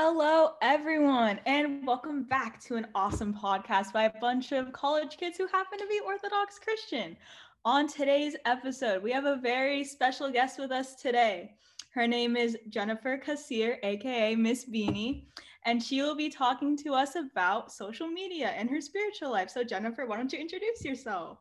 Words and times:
Hello, 0.00 0.52
everyone, 0.62 1.40
and 1.44 1.84
welcome 1.84 2.22
back 2.22 2.62
to 2.62 2.76
an 2.76 2.86
awesome 2.94 3.34
podcast 3.34 3.92
by 3.92 4.04
a 4.04 4.20
bunch 4.20 4.52
of 4.52 4.72
college 4.72 5.16
kids 5.16 5.36
who 5.36 5.48
happen 5.48 5.76
to 5.76 5.88
be 5.88 5.98
Orthodox 6.06 6.56
Christian. 6.56 7.16
On 7.64 7.88
today's 7.88 8.36
episode, 8.44 9.02
we 9.02 9.10
have 9.10 9.24
a 9.24 9.40
very 9.42 9.82
special 9.82 10.30
guest 10.30 10.56
with 10.60 10.70
us 10.70 10.94
today. 10.94 11.50
Her 11.94 12.06
name 12.06 12.36
is 12.36 12.56
Jennifer 12.68 13.18
Kassir, 13.18 13.78
aka 13.82 14.36
Miss 14.36 14.66
Beanie, 14.66 15.24
and 15.64 15.82
she 15.82 16.00
will 16.00 16.14
be 16.14 16.30
talking 16.30 16.76
to 16.76 16.94
us 16.94 17.16
about 17.16 17.72
social 17.72 18.06
media 18.06 18.50
and 18.50 18.70
her 18.70 18.80
spiritual 18.80 19.32
life. 19.32 19.50
So, 19.50 19.64
Jennifer, 19.64 20.06
why 20.06 20.18
don't 20.18 20.32
you 20.32 20.38
introduce 20.38 20.84
yourself? 20.84 21.40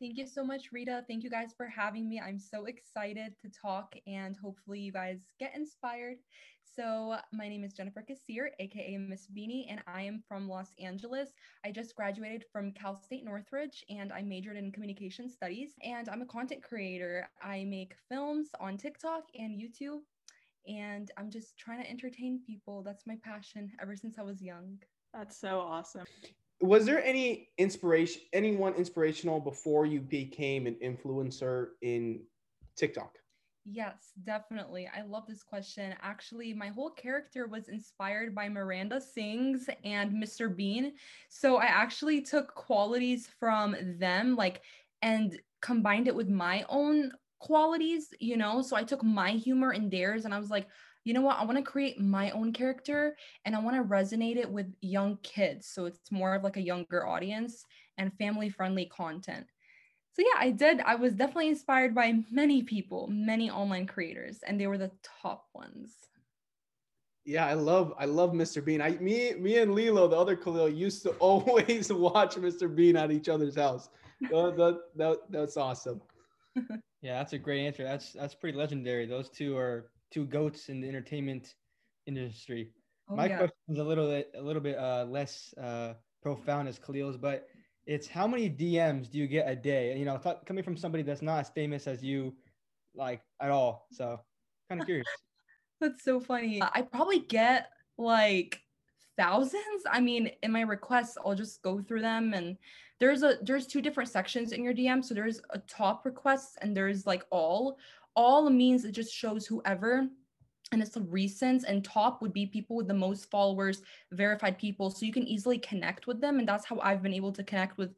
Thank 0.00 0.18
you 0.18 0.26
so 0.26 0.44
much, 0.44 0.72
Rita. 0.72 1.04
Thank 1.08 1.24
you 1.24 1.30
guys 1.30 1.54
for 1.56 1.66
having 1.68 2.06
me. 2.06 2.20
I'm 2.20 2.38
so 2.38 2.66
excited 2.66 3.34
to 3.40 3.50
talk 3.50 3.94
and 4.06 4.36
hopefully 4.36 4.80
you 4.80 4.92
guys 4.92 5.26
get 5.38 5.56
inspired. 5.56 6.18
So, 6.76 7.16
my 7.32 7.48
name 7.48 7.64
is 7.64 7.72
Jennifer 7.72 8.04
Kassir, 8.06 8.48
aka 8.60 8.98
Miss 8.98 9.28
Beanie, 9.34 9.64
and 9.70 9.80
I 9.86 10.02
am 10.02 10.22
from 10.28 10.46
Los 10.46 10.74
Angeles. 10.78 11.30
I 11.64 11.70
just 11.70 11.96
graduated 11.96 12.44
from 12.52 12.70
Cal 12.72 13.00
State 13.00 13.24
Northridge 13.24 13.82
and 13.88 14.12
I 14.12 14.20
majored 14.20 14.58
in 14.58 14.70
communication 14.70 15.30
studies. 15.30 15.70
And 15.82 16.06
I'm 16.10 16.20
a 16.20 16.26
content 16.26 16.62
creator. 16.62 17.30
I 17.42 17.64
make 17.64 17.94
films 18.10 18.50
on 18.60 18.76
TikTok 18.76 19.22
and 19.38 19.58
YouTube, 19.58 20.00
and 20.68 21.10
I'm 21.16 21.30
just 21.30 21.56
trying 21.56 21.82
to 21.82 21.88
entertain 21.88 22.42
people. 22.46 22.82
That's 22.82 23.06
my 23.06 23.16
passion 23.24 23.72
ever 23.80 23.96
since 23.96 24.18
I 24.18 24.22
was 24.22 24.42
young. 24.42 24.76
That's 25.14 25.40
so 25.40 25.60
awesome. 25.60 26.04
Was 26.60 26.84
there 26.84 27.02
any 27.02 27.48
inspiration, 27.56 28.20
anyone 28.34 28.74
inspirational 28.74 29.40
before 29.40 29.86
you 29.86 30.00
became 30.00 30.66
an 30.66 30.76
influencer 30.82 31.68
in 31.80 32.20
TikTok? 32.76 33.16
Yes, 33.68 34.12
definitely. 34.22 34.88
I 34.94 35.02
love 35.02 35.24
this 35.26 35.42
question. 35.42 35.92
Actually, 36.00 36.54
my 36.54 36.68
whole 36.68 36.90
character 36.90 37.48
was 37.48 37.68
inspired 37.68 38.32
by 38.32 38.48
Miranda 38.48 39.00
Sings 39.00 39.68
and 39.82 40.12
Mr. 40.12 40.48
Bean. 40.48 40.92
So 41.28 41.56
I 41.56 41.64
actually 41.64 42.20
took 42.22 42.54
qualities 42.54 43.28
from 43.40 43.74
them, 43.98 44.36
like, 44.36 44.62
and 45.02 45.40
combined 45.60 46.06
it 46.06 46.14
with 46.14 46.28
my 46.28 46.64
own 46.68 47.10
qualities, 47.40 48.14
you 48.20 48.36
know? 48.36 48.62
So 48.62 48.76
I 48.76 48.84
took 48.84 49.02
my 49.02 49.32
humor 49.32 49.72
and 49.72 49.90
theirs, 49.90 50.24
and 50.26 50.32
I 50.32 50.38
was 50.38 50.50
like, 50.50 50.68
you 51.02 51.12
know 51.12 51.22
what? 51.22 51.38
I 51.38 51.44
want 51.44 51.58
to 51.58 51.62
create 51.64 52.00
my 52.00 52.30
own 52.30 52.52
character 52.52 53.16
and 53.44 53.54
I 53.54 53.60
want 53.60 53.76
to 53.76 53.82
resonate 53.82 54.36
it 54.36 54.50
with 54.50 54.72
young 54.80 55.18
kids. 55.22 55.68
So 55.68 55.86
it's 55.86 56.10
more 56.10 56.34
of 56.34 56.42
like 56.42 56.56
a 56.56 56.60
younger 56.60 57.06
audience 57.06 57.64
and 57.96 58.12
family 58.18 58.48
friendly 58.48 58.86
content 58.86 59.46
so 60.16 60.22
yeah 60.22 60.40
i 60.40 60.50
did 60.50 60.80
i 60.80 60.94
was 60.94 61.12
definitely 61.12 61.48
inspired 61.48 61.94
by 61.94 62.14
many 62.30 62.62
people 62.62 63.06
many 63.08 63.50
online 63.50 63.86
creators 63.86 64.38
and 64.46 64.58
they 64.58 64.66
were 64.66 64.78
the 64.78 64.90
top 65.22 65.46
ones. 65.54 65.92
Yeah 67.24 67.46
i 67.46 67.54
love 67.54 67.92
i 67.98 68.06
love 68.06 68.32
mr 68.32 68.64
bean. 68.64 68.80
I 68.80 68.90
me 68.92 69.34
me 69.34 69.58
and 69.58 69.74
lilo 69.74 70.08
the 70.08 70.16
other 70.16 70.36
khalil 70.36 70.68
used 70.68 71.02
to 71.02 71.10
always 71.18 71.92
watch 71.92 72.36
mr 72.36 72.74
bean 72.74 72.96
at 72.96 73.10
each 73.10 73.28
other's 73.28 73.56
house. 73.56 73.88
That, 74.30 74.56
that, 74.56 74.76
that, 74.96 75.18
that's 75.30 75.56
awesome. 75.58 76.00
Yeah 77.02 77.18
that's 77.18 77.34
a 77.34 77.38
great 77.38 77.66
answer. 77.66 77.84
That's 77.84 78.12
that's 78.12 78.34
pretty 78.34 78.56
legendary. 78.56 79.04
Those 79.06 79.28
two 79.28 79.56
are 79.58 79.90
two 80.10 80.24
goats 80.24 80.70
in 80.70 80.80
the 80.80 80.88
entertainment 80.88 81.54
industry. 82.06 82.70
Oh, 83.08 83.16
my 83.16 83.26
yeah. 83.26 83.36
question 83.36 83.64
is 83.68 83.78
a 83.78 83.84
little 83.84 84.08
bit 84.08 84.32
a 84.34 84.40
little 84.40 84.62
bit 84.62 84.78
uh, 84.78 85.04
less 85.04 85.52
uh, 85.62 85.92
profound 86.22 86.68
as 86.68 86.78
khalil's 86.78 87.18
but 87.18 87.46
it's 87.86 88.08
how 88.08 88.26
many 88.26 88.50
DMs 88.50 89.10
do 89.10 89.18
you 89.18 89.26
get 89.26 89.48
a 89.48 89.54
day? 89.54 89.96
You 89.96 90.04
know, 90.04 90.18
th- 90.18 90.38
coming 90.44 90.64
from 90.64 90.76
somebody 90.76 91.02
that's 91.02 91.22
not 91.22 91.38
as 91.40 91.48
famous 91.50 91.86
as 91.86 92.02
you, 92.02 92.34
like 92.94 93.22
at 93.40 93.50
all. 93.50 93.86
So, 93.92 94.20
kind 94.68 94.80
of 94.80 94.86
curious. 94.86 95.06
that's 95.80 96.02
so 96.02 96.20
funny. 96.20 96.60
I 96.62 96.82
probably 96.82 97.20
get 97.20 97.70
like 97.96 98.60
thousands. 99.16 99.84
I 99.90 100.00
mean, 100.00 100.30
in 100.42 100.52
my 100.52 100.62
requests, 100.62 101.16
I'll 101.24 101.34
just 101.34 101.62
go 101.62 101.80
through 101.80 102.02
them 102.02 102.34
and 102.34 102.56
there's 102.98 103.22
a 103.22 103.38
there's 103.42 103.66
two 103.66 103.82
different 103.82 104.10
sections 104.10 104.52
in 104.52 104.64
your 104.64 104.74
DM. 104.74 105.04
So 105.04 105.14
there's 105.14 105.40
a 105.50 105.58
top 105.58 106.04
requests 106.04 106.56
and 106.60 106.76
there's 106.76 107.06
like 107.06 107.24
all. 107.30 107.78
All 108.14 108.48
means 108.48 108.84
it 108.84 108.92
just 108.92 109.14
shows 109.14 109.46
whoever 109.46 110.08
and 110.72 110.82
it's 110.82 110.92
the 110.92 111.02
recent 111.02 111.64
and 111.66 111.84
top 111.84 112.20
would 112.20 112.32
be 112.32 112.46
people 112.46 112.76
with 112.76 112.88
the 112.88 112.94
most 112.94 113.30
followers 113.30 113.82
verified 114.12 114.58
people. 114.58 114.90
So 114.90 115.06
you 115.06 115.12
can 115.12 115.26
easily 115.26 115.58
connect 115.58 116.06
with 116.06 116.20
them 116.20 116.38
and 116.38 116.48
that's 116.48 116.66
how 116.66 116.80
i've 116.80 117.02
been 117.02 117.14
able 117.14 117.32
to 117.32 117.44
connect 117.44 117.78
with 117.78 117.94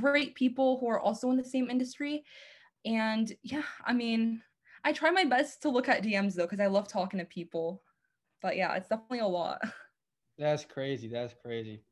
great 0.00 0.34
people 0.34 0.78
who 0.78 0.88
are 0.88 1.00
also 1.00 1.30
in 1.30 1.36
the 1.36 1.44
same 1.44 1.70
industry. 1.70 2.24
And 2.84 3.32
yeah 3.42 3.64
i 3.84 3.92
mean 3.92 4.42
i 4.84 4.92
try 4.92 5.10
my 5.10 5.24
best 5.24 5.62
to 5.62 5.68
look 5.68 5.88
at 5.88 6.02
dms 6.02 6.34
though 6.34 6.44
because 6.44 6.60
i 6.60 6.66
love 6.66 6.88
talking 6.88 7.18
to 7.18 7.26
people. 7.26 7.82
But 8.40 8.56
yeah 8.56 8.74
it's 8.74 8.88
definitely 8.88 9.20
a 9.20 9.26
lot. 9.26 9.60
That's 10.38 10.64
crazy 10.64 11.08
that's 11.08 11.34
crazy. 11.34 11.82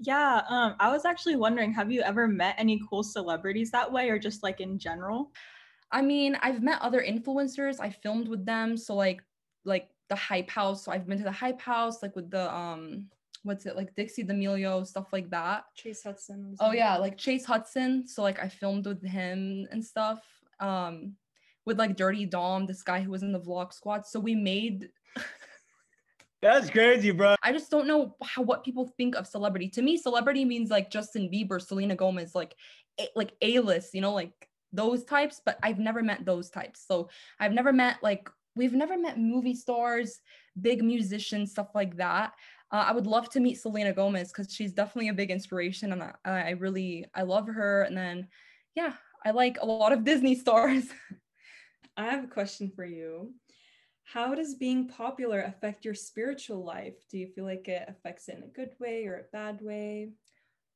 Yeah 0.00 0.42
um 0.48 0.76
i 0.78 0.90
was 0.90 1.04
actually 1.04 1.36
wondering 1.36 1.72
have 1.72 1.90
you 1.90 2.02
ever 2.02 2.28
met 2.28 2.54
any 2.58 2.80
cool 2.88 3.02
celebrities 3.02 3.70
that 3.70 3.90
way 3.90 4.08
or 4.10 4.18
just 4.18 4.42
like 4.42 4.60
in 4.60 4.78
general? 4.78 5.32
I 5.92 6.02
mean, 6.02 6.36
I've 6.42 6.64
met 6.64 6.82
other 6.82 7.00
influencers. 7.00 7.76
I 7.80 7.90
filmed 7.90 8.26
with 8.26 8.44
them. 8.44 8.76
So 8.76 8.96
like 8.96 9.22
like 9.66 9.88
the 10.08 10.16
hype 10.16 10.50
house. 10.50 10.84
So 10.84 10.92
I've 10.92 11.06
been 11.06 11.18
to 11.18 11.24
the 11.24 11.32
hype 11.32 11.60
house, 11.60 12.02
like 12.02 12.16
with 12.16 12.30
the 12.30 12.52
um 12.54 13.06
what's 13.42 13.66
it 13.66 13.76
like 13.76 13.94
Dixie 13.94 14.24
D'Amelio, 14.24 14.86
stuff 14.86 15.12
like 15.12 15.30
that. 15.30 15.64
Chase 15.74 16.02
Hudson. 16.02 16.56
Oh 16.60 16.72
yeah, 16.72 16.96
like 16.96 17.16
Chase 17.16 17.44
Hudson. 17.44 18.06
So 18.06 18.22
like 18.22 18.42
I 18.42 18.48
filmed 18.48 18.86
with 18.86 19.04
him 19.04 19.66
and 19.70 19.84
stuff. 19.84 20.20
Um 20.60 21.14
with 21.64 21.78
like 21.78 21.96
Dirty 21.96 22.26
Dom, 22.26 22.66
this 22.66 22.82
guy 22.82 23.00
who 23.00 23.10
was 23.10 23.22
in 23.22 23.32
the 23.32 23.40
vlog 23.40 23.72
squad. 23.72 24.06
So 24.06 24.20
we 24.20 24.34
made 24.34 24.88
That's 26.42 26.70
crazy, 26.70 27.10
bro. 27.10 27.34
I 27.42 27.52
just 27.52 27.70
don't 27.70 27.86
know 27.88 28.14
how 28.22 28.42
what 28.42 28.62
people 28.62 28.92
think 28.96 29.16
of 29.16 29.26
celebrity. 29.26 29.68
To 29.70 29.82
me, 29.82 29.96
celebrity 29.96 30.44
means 30.44 30.70
like 30.70 30.90
Justin 30.90 31.30
Bieber, 31.32 31.60
Selena 31.60 31.96
Gomez, 31.96 32.34
like 32.34 32.54
a, 33.00 33.08
like 33.16 33.32
A-list, 33.42 33.94
you 33.94 34.00
know, 34.00 34.12
like 34.12 34.48
those 34.72 35.04
types, 35.04 35.40
but 35.44 35.58
I've 35.62 35.78
never 35.78 36.02
met 36.02 36.24
those 36.24 36.50
types. 36.50 36.84
So 36.86 37.08
I've 37.40 37.52
never 37.52 37.72
met 37.72 37.96
like 38.02 38.28
we've 38.56 38.72
never 38.72 38.98
met 38.98 39.18
movie 39.18 39.54
stars, 39.54 40.20
big 40.60 40.82
musicians, 40.82 41.52
stuff 41.52 41.68
like 41.74 41.96
that. 41.98 42.32
Uh, 42.72 42.84
I 42.88 42.92
would 42.92 43.06
love 43.06 43.28
to 43.30 43.40
meet 43.40 43.60
Selena 43.60 43.92
Gomez 43.92 44.32
because 44.32 44.52
she's 44.52 44.72
definitely 44.72 45.08
a 45.08 45.14
big 45.14 45.30
inspiration, 45.30 45.92
and 45.92 46.02
I, 46.02 46.12
I 46.24 46.50
really 46.50 47.06
I 47.14 47.22
love 47.22 47.46
her. 47.46 47.82
And 47.82 47.96
then, 47.96 48.28
yeah, 48.74 48.94
I 49.24 49.30
like 49.30 49.58
a 49.60 49.66
lot 49.66 49.92
of 49.92 50.04
Disney 50.04 50.34
stars. 50.34 50.84
I 51.96 52.06
have 52.06 52.24
a 52.24 52.28
question 52.28 52.72
for 52.74 52.84
you. 52.84 53.32
How 54.02 54.34
does 54.34 54.54
being 54.54 54.88
popular 54.88 55.42
affect 55.42 55.84
your 55.84 55.94
spiritual 55.94 56.64
life? 56.64 56.94
Do 57.10 57.18
you 57.18 57.28
feel 57.28 57.44
like 57.44 57.68
it 57.68 57.88
affects 57.88 58.28
it 58.28 58.36
in 58.36 58.44
a 58.44 58.48
good 58.48 58.70
way 58.78 59.06
or 59.06 59.16
a 59.16 59.32
bad 59.32 59.60
way? 59.60 60.10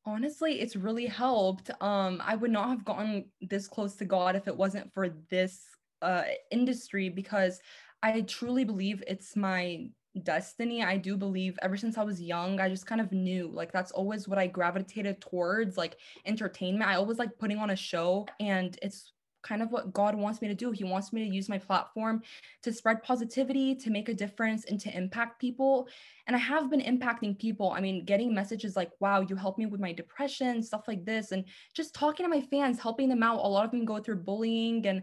Honestly, 0.04 0.60
it's 0.60 0.76
really 0.76 1.06
helped. 1.06 1.70
Um, 1.80 2.20
I 2.24 2.34
would 2.34 2.50
not 2.50 2.70
have 2.70 2.84
gotten 2.84 3.26
this 3.40 3.68
close 3.68 3.94
to 3.96 4.04
God 4.04 4.34
if 4.34 4.48
it 4.48 4.56
wasn't 4.56 4.92
for 4.92 5.10
this 5.30 5.60
uh, 6.02 6.24
industry 6.50 7.08
because 7.08 7.60
I 8.02 8.22
truly 8.22 8.64
believe 8.64 9.02
it's 9.06 9.36
my 9.36 9.90
destiny. 10.22 10.82
I 10.82 10.96
do 10.96 11.16
believe 11.16 11.58
ever 11.62 11.76
since 11.76 11.96
I 11.96 12.02
was 12.02 12.20
young, 12.20 12.60
I 12.60 12.68
just 12.68 12.86
kind 12.86 13.00
of 13.00 13.12
knew 13.12 13.50
like 13.52 13.72
that's 13.72 13.92
always 13.92 14.26
what 14.26 14.38
I 14.38 14.46
gravitated 14.46 15.20
towards, 15.20 15.76
like 15.76 15.96
entertainment. 16.26 16.90
I 16.90 16.96
always 16.96 17.18
like 17.18 17.38
putting 17.38 17.58
on 17.58 17.70
a 17.70 17.76
show, 17.76 18.26
and 18.40 18.76
it's 18.82 19.12
kind 19.42 19.62
of 19.62 19.70
what 19.70 19.92
God 19.92 20.14
wants 20.14 20.42
me 20.42 20.48
to 20.48 20.54
do. 20.54 20.70
He 20.70 20.84
wants 20.84 21.12
me 21.12 21.26
to 21.26 21.34
use 21.34 21.48
my 21.48 21.58
platform 21.58 22.22
to 22.62 22.72
spread 22.72 23.02
positivity, 23.02 23.74
to 23.76 23.90
make 23.90 24.08
a 24.08 24.14
difference, 24.14 24.64
and 24.64 24.78
to 24.80 24.94
impact 24.94 25.40
people. 25.40 25.88
And 26.26 26.36
I 26.36 26.38
have 26.38 26.70
been 26.70 26.80
impacting 26.80 27.38
people. 27.38 27.70
I 27.70 27.80
mean, 27.80 28.04
getting 28.04 28.34
messages 28.34 28.76
like, 28.76 28.90
wow, 29.00 29.20
you 29.20 29.36
helped 29.36 29.58
me 29.58 29.66
with 29.66 29.80
my 29.80 29.92
depression, 29.92 30.62
stuff 30.62 30.86
like 30.88 31.04
this, 31.04 31.32
and 31.32 31.44
just 31.74 31.94
talking 31.94 32.24
to 32.24 32.30
my 32.30 32.42
fans, 32.42 32.78
helping 32.78 33.08
them 33.08 33.22
out. 33.22 33.44
A 33.44 33.48
lot 33.48 33.64
of 33.64 33.70
them 33.70 33.84
go 33.84 33.98
through 33.98 34.16
bullying 34.16 34.86
and 34.86 35.02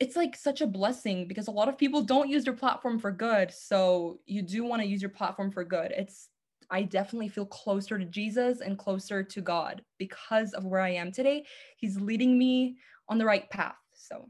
it's 0.00 0.16
like 0.16 0.34
such 0.34 0.62
a 0.62 0.66
blessing 0.66 1.28
because 1.28 1.46
a 1.46 1.52
lot 1.52 1.68
of 1.68 1.76
people 1.76 2.02
don't 2.02 2.30
use 2.30 2.44
their 2.44 2.54
platform 2.54 2.98
for 2.98 3.12
good. 3.12 3.52
So 3.52 4.18
you 4.24 4.40
do 4.40 4.64
want 4.64 4.80
to 4.80 4.88
use 4.88 5.02
your 5.02 5.10
platform 5.10 5.52
for 5.52 5.62
good. 5.62 5.92
It's 5.92 6.30
I 6.70 6.82
definitely 6.82 7.28
feel 7.28 7.46
closer 7.46 7.98
to 7.98 8.04
Jesus 8.04 8.60
and 8.60 8.78
closer 8.78 9.22
to 9.22 9.40
God 9.40 9.82
because 9.98 10.54
of 10.54 10.64
where 10.64 10.80
I 10.80 10.90
am 10.90 11.12
today. 11.12 11.44
He's 11.76 12.00
leading 12.00 12.38
me 12.38 12.76
on 13.08 13.18
the 13.18 13.24
right 13.24 13.48
path. 13.50 13.74
So, 13.92 14.28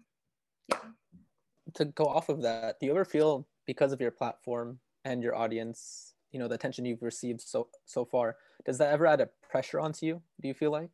yeah. 0.68 0.78
To 1.74 1.84
go 1.84 2.04
off 2.04 2.30
of 2.30 2.42
that, 2.42 2.80
do 2.80 2.86
you 2.86 2.92
ever 2.92 3.04
feel 3.04 3.46
because 3.66 3.92
of 3.92 4.00
your 4.00 4.10
platform 4.10 4.80
and 5.04 5.22
your 5.22 5.36
audience, 5.36 6.14
you 6.32 6.40
know, 6.40 6.48
the 6.48 6.54
attention 6.54 6.84
you've 6.84 7.02
received 7.02 7.42
so 7.42 7.68
so 7.84 8.04
far, 8.04 8.36
does 8.64 8.78
that 8.78 8.92
ever 8.92 9.06
add 9.06 9.20
a 9.20 9.28
pressure 9.48 9.78
onto 9.78 10.06
you? 10.06 10.22
Do 10.40 10.48
you 10.48 10.54
feel 10.54 10.72
like? 10.72 10.90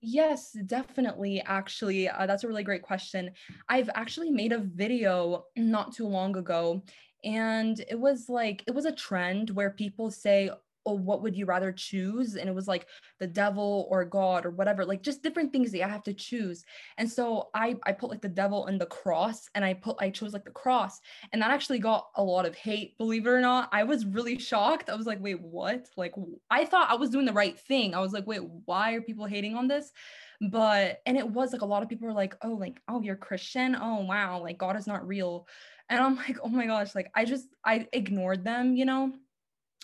Yes, 0.00 0.52
definitely. 0.66 1.40
Actually, 1.44 2.08
uh, 2.08 2.26
that's 2.26 2.44
a 2.44 2.48
really 2.48 2.62
great 2.62 2.82
question. 2.82 3.30
I've 3.68 3.90
actually 3.94 4.30
made 4.30 4.52
a 4.52 4.58
video 4.58 5.46
not 5.56 5.92
too 5.92 6.06
long 6.06 6.36
ago, 6.36 6.82
and 7.24 7.80
it 7.90 7.98
was 7.98 8.28
like, 8.28 8.62
it 8.68 8.74
was 8.74 8.84
a 8.84 8.92
trend 8.94 9.50
where 9.50 9.70
people 9.70 10.10
say, 10.12 10.50
what 10.96 11.22
would 11.22 11.36
you 11.36 11.46
rather 11.46 11.72
choose? 11.72 12.36
And 12.36 12.48
it 12.48 12.54
was 12.54 12.68
like 12.68 12.86
the 13.18 13.26
devil 13.26 13.86
or 13.90 14.04
God 14.04 14.46
or 14.46 14.50
whatever, 14.50 14.84
like 14.84 15.02
just 15.02 15.22
different 15.22 15.52
things 15.52 15.72
that 15.72 15.84
I 15.84 15.88
have 15.88 16.02
to 16.04 16.14
choose. 16.14 16.64
And 16.96 17.10
so 17.10 17.48
I 17.54 17.76
I 17.84 17.92
put 17.92 18.10
like 18.10 18.22
the 18.22 18.28
devil 18.28 18.66
and 18.66 18.80
the 18.80 18.86
cross 18.86 19.48
and 19.54 19.64
I 19.64 19.74
put 19.74 19.96
I 20.00 20.10
chose 20.10 20.32
like 20.32 20.44
the 20.44 20.50
cross. 20.50 21.00
And 21.32 21.42
that 21.42 21.50
actually 21.50 21.78
got 21.78 22.08
a 22.16 22.22
lot 22.22 22.46
of 22.46 22.54
hate, 22.54 22.96
believe 22.98 23.26
it 23.26 23.30
or 23.30 23.40
not. 23.40 23.68
I 23.72 23.84
was 23.84 24.06
really 24.06 24.38
shocked. 24.38 24.90
I 24.90 24.94
was 24.94 25.06
like, 25.06 25.20
wait, 25.20 25.40
what? 25.40 25.88
Like 25.96 26.14
I 26.50 26.64
thought 26.64 26.90
I 26.90 26.96
was 26.96 27.10
doing 27.10 27.26
the 27.26 27.32
right 27.32 27.58
thing. 27.58 27.94
I 27.94 28.00
was 28.00 28.12
like, 28.12 28.26
wait, 28.26 28.42
why 28.64 28.94
are 28.94 29.00
people 29.00 29.26
hating 29.26 29.56
on 29.56 29.68
this? 29.68 29.92
But 30.40 31.00
and 31.04 31.16
it 31.16 31.28
was 31.28 31.52
like 31.52 31.62
a 31.62 31.66
lot 31.66 31.82
of 31.82 31.88
people 31.88 32.06
were 32.06 32.14
like, 32.14 32.36
oh, 32.42 32.52
like, 32.52 32.80
oh, 32.88 33.00
you're 33.02 33.16
Christian. 33.16 33.76
Oh 33.80 34.02
wow, 34.02 34.40
like 34.40 34.58
God 34.58 34.76
is 34.76 34.86
not 34.86 35.06
real. 35.06 35.46
And 35.88 36.00
I'm 36.00 36.16
like, 36.16 36.36
oh 36.42 36.48
my 36.48 36.66
gosh, 36.66 36.94
like 36.94 37.10
I 37.14 37.24
just 37.24 37.48
I 37.64 37.88
ignored 37.92 38.44
them, 38.44 38.76
you 38.76 38.84
know 38.84 39.12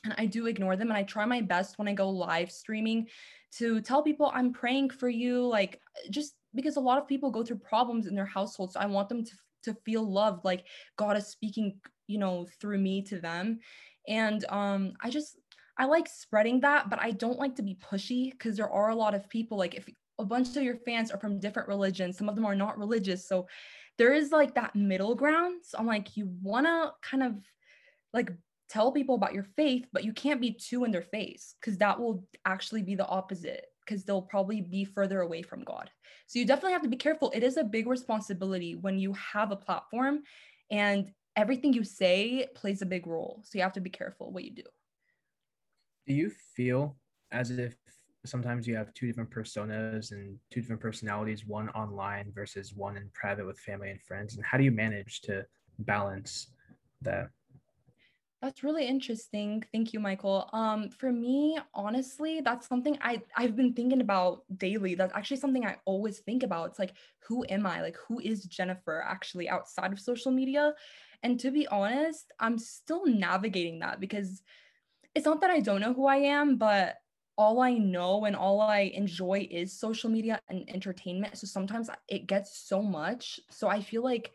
and 0.05 0.15
I 0.19 0.27
do 0.27 0.47
ignore 0.47 0.77
them 0.77 0.89
and 0.89 0.97
I 0.97 1.03
try 1.03 1.25
my 1.25 1.41
best 1.41 1.79
when 1.79 1.89
I 1.89 1.95
go 1.95 2.09
live 2.09 2.51
streaming 2.51 3.09
to 3.59 3.81
tell 3.81 4.03
people 4.03 4.31
I'm 4.35 4.53
praying 4.53 4.91
for 4.91 5.09
you 5.09 5.47
like 5.47 5.81
just 6.11 6.35
because 6.55 6.77
a 6.77 6.81
lot 6.81 6.99
of 6.99 7.09
people 7.09 7.31
go 7.31 7.43
through 7.43 7.59
problems 7.59 8.07
in 8.07 8.15
their 8.15 8.27
household 8.27 8.73
so 8.73 8.81
I 8.81 8.87
want 8.87 9.09
them 9.09 9.25
to 9.25 9.33
to 9.65 9.75
feel 9.87 10.03
loved 10.03 10.45
like 10.45 10.67
God 10.97 11.17
is 11.17 11.27
speaking 11.27 11.81
you 12.07 12.19
know 12.19 12.47
through 12.61 12.79
me 12.79 13.03
to 13.03 13.19
them. 13.19 13.61
And 14.07 14.45
um 14.51 14.93
I 15.01 15.11
just 15.11 15.39
I 15.79 15.87
like 15.87 16.09
spreading 16.09 16.61
that 16.61 16.91
but 16.91 17.01
I 17.01 17.11
don't 17.11 17.39
like 17.39 17.57
to 17.57 17.63
be 17.63 17.79
pushy 17.83 18.31
because 18.31 18.57
there 18.57 18.71
are 18.71 18.91
a 18.91 18.95
lot 18.95 19.15
of 19.15 19.29
people 19.29 19.59
like 19.59 19.75
if 19.75 19.89
a 20.19 20.25
bunch 20.25 20.57
of 20.57 20.63
your 20.63 20.77
fans 20.77 21.11
are 21.11 21.19
from 21.19 21.41
different 21.41 21.69
religions 21.69 22.17
some 22.17 22.29
of 22.29 22.37
them 22.37 22.45
are 22.45 22.55
not 22.55 22.79
religious 22.79 23.27
so 23.27 23.47
there 23.99 24.13
is 24.13 24.33
like 24.33 24.55
that 24.55 24.75
middle 24.75 25.15
ground. 25.15 25.63
So 25.65 25.79
I'm 25.79 25.87
like 25.87 26.17
you 26.17 26.31
want 26.43 26.67
to 26.67 26.93
kind 27.03 27.23
of 27.23 27.35
like 28.13 28.31
tell 28.75 28.91
people 28.91 29.15
about 29.15 29.35
your 29.35 29.47
faith, 29.57 29.87
but 29.93 30.03
you 30.05 30.13
can't 30.13 30.41
be 30.41 30.51
too 30.51 30.85
in 30.85 30.91
their 30.91 31.03
face 31.03 31.55
because 31.61 31.79
that 31.79 31.99
will 31.99 32.25
actually 32.45 32.83
be 32.83 32.97
the 32.97 33.07
opposite 33.07 33.67
because 33.87 34.05
they'll 34.05 34.23
probably 34.23 34.61
be 34.61 34.85
further 34.85 35.21
away 35.21 35.43
from 35.43 35.63
God. 35.63 35.91
So 36.27 36.41
you 36.41 36.45
definitely 36.45 36.73
have 36.73 36.83
to 36.83 36.89
be 36.89 36.97
careful. 36.97 37.31
It 37.35 37.45
is 37.45 37.57
a 37.57 37.63
big 37.63 37.87
responsibility 37.87 38.75
when 38.75 38.99
you 38.99 39.13
have 39.13 39.53
a 39.53 39.57
platform 39.57 40.23
and 40.73 41.13
everything 41.37 41.73
you 41.73 41.85
say 41.85 42.49
plays 42.57 42.83
a 42.83 42.87
big 42.87 43.07
role. 43.07 43.43
So 43.45 43.59
you 43.59 43.63
have 43.63 43.75
to 43.75 43.81
be 43.81 43.91
careful 43.91 44.33
what 44.33 44.43
you 44.43 44.51
do. 44.51 44.63
Do 46.09 46.15
you 46.15 46.33
feel 46.57 46.97
as 47.31 47.53
if 47.53 47.77
sometimes 48.27 48.67
you 48.67 48.75
have 48.75 48.93
two 48.95 49.07
different 49.07 49.31
personas 49.31 50.11
and 50.11 50.37
two 50.51 50.63
different 50.63 50.83
personalities, 50.83 51.47
one 51.47 51.69
online 51.71 52.33
versus 52.35 52.75
one 52.75 52.97
in 52.97 53.09
private 53.15 53.47
with 53.47 53.59
family 53.61 53.91
and 53.91 54.03
friends? 54.03 54.35
And 54.35 54.45
how 54.45 54.59
do 54.59 54.65
you 54.65 54.73
manage 54.73 55.21
to 55.23 55.47
balance 55.79 56.49
that? 57.03 57.31
That's 58.45 58.63
really 58.63 58.87
interesting. 58.87 59.65
Thank 59.73 59.95
you, 59.95 60.01
Michael. 60.01 60.51
Um, 60.53 60.91
for 60.91 61.11
me, 61.11 61.59
honestly, 61.73 62.43
that's 62.43 62.69
something 62.69 62.99
I 63.01 63.23
I've 63.35 63.57
been 63.57 63.73
thinking 63.73 64.03
about 64.03 64.43
daily. 64.59 64.95
That's 64.95 65.15
actually 65.15 65.39
something 65.39 65.65
I 65.65 65.77
always 65.87 66.19
think 66.19 66.43
about. 66.43 66.69
It's 66.69 66.79
like, 66.79 66.93
who 67.27 67.47
am 67.49 67.65
I? 67.65 67.81
Like, 67.81 67.97
who 68.07 68.21
is 68.21 68.45
Jennifer 68.45 69.03
actually 69.03 69.49
outside 69.49 69.95
of 69.95 69.99
social 69.99 70.31
media? 70.31 70.75
And 71.23 71.41
to 71.41 71.51
be 71.51 71.67
honest, 71.69 72.35
I'm 72.39 72.59
still 72.59 73.07
navigating 73.07 73.79
that 73.79 73.99
because 73.99 74.43
it's 75.15 75.25
not 75.25 75.41
that 75.41 75.49
I 75.51 75.61
don't 75.61 75.81
know 75.81 75.95
who 75.95 76.07
I 76.07 76.17
am, 76.17 76.57
but 76.59 76.97
all 77.39 77.63
I 77.63 77.73
know 77.73 78.27
and 78.27 78.37
all 78.37 78.61
I 78.61 78.93
enjoy 78.95 79.49
is 79.51 79.81
social 79.81 80.11
media 80.11 80.39
and 80.51 80.69
entertainment. 80.69 81.39
So 81.39 81.47
sometimes 81.47 81.89
it 82.09 82.27
gets 82.27 82.59
so 82.69 82.83
much. 82.83 83.41
So 83.51 83.69
I 83.69 83.81
feel 83.81 84.05
like 84.05 84.33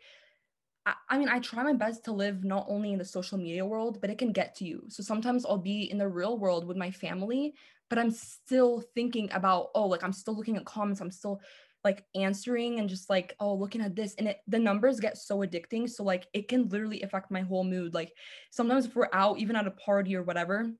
I, 0.86 1.18
mean, 1.18 1.28
I 1.28 1.38
try 1.40 1.62
my 1.62 1.74
best 1.74 2.04
to 2.04 2.12
live 2.12 2.42
not 2.44 2.66
only 2.68 2.92
in 2.92 2.98
the 2.98 3.04
social 3.04 3.38
media 3.38 3.64
world, 3.66 4.00
but 4.00 4.10
it 4.10 4.18
can 4.18 4.32
get 4.32 4.54
to 4.56 4.64
you. 4.64 4.84
So 4.88 5.02
sometimes 5.02 5.44
I'll 5.44 5.58
be 5.58 5.90
in 5.90 5.98
the 5.98 6.08
real 6.08 6.38
world 6.38 6.66
with 6.66 6.76
my 6.76 6.90
family, 6.90 7.54
but 7.90 7.98
I'm 7.98 8.10
still 8.10 8.82
thinking 8.94 9.28
about, 9.32 9.68
oh, 9.74 9.86
like 9.86 10.02
I'm 10.02 10.12
still 10.12 10.34
looking 10.34 10.56
at 10.56 10.64
comments, 10.64 11.00
I'm 11.00 11.10
still 11.10 11.40
like 11.84 12.04
answering 12.14 12.78
and 12.78 12.88
just 12.88 13.10
like, 13.10 13.34
oh, 13.40 13.54
looking 13.54 13.80
at 13.80 13.96
this. 13.96 14.14
And 14.14 14.28
it 14.28 14.38
the 14.46 14.58
numbers 14.58 15.00
get 15.00 15.16
so 15.16 15.38
addicting. 15.38 15.88
So 15.88 16.02
like 16.02 16.26
it 16.32 16.48
can 16.48 16.68
literally 16.68 17.02
affect 17.02 17.30
my 17.30 17.40
whole 17.40 17.64
mood. 17.64 17.94
Like 17.94 18.12
sometimes 18.50 18.86
if 18.86 18.94
we're 18.94 19.08
out, 19.12 19.38
even 19.38 19.56
at 19.56 19.66
a 19.66 19.72
party 19.72 20.16
or 20.16 20.22
whatever, 20.22 20.70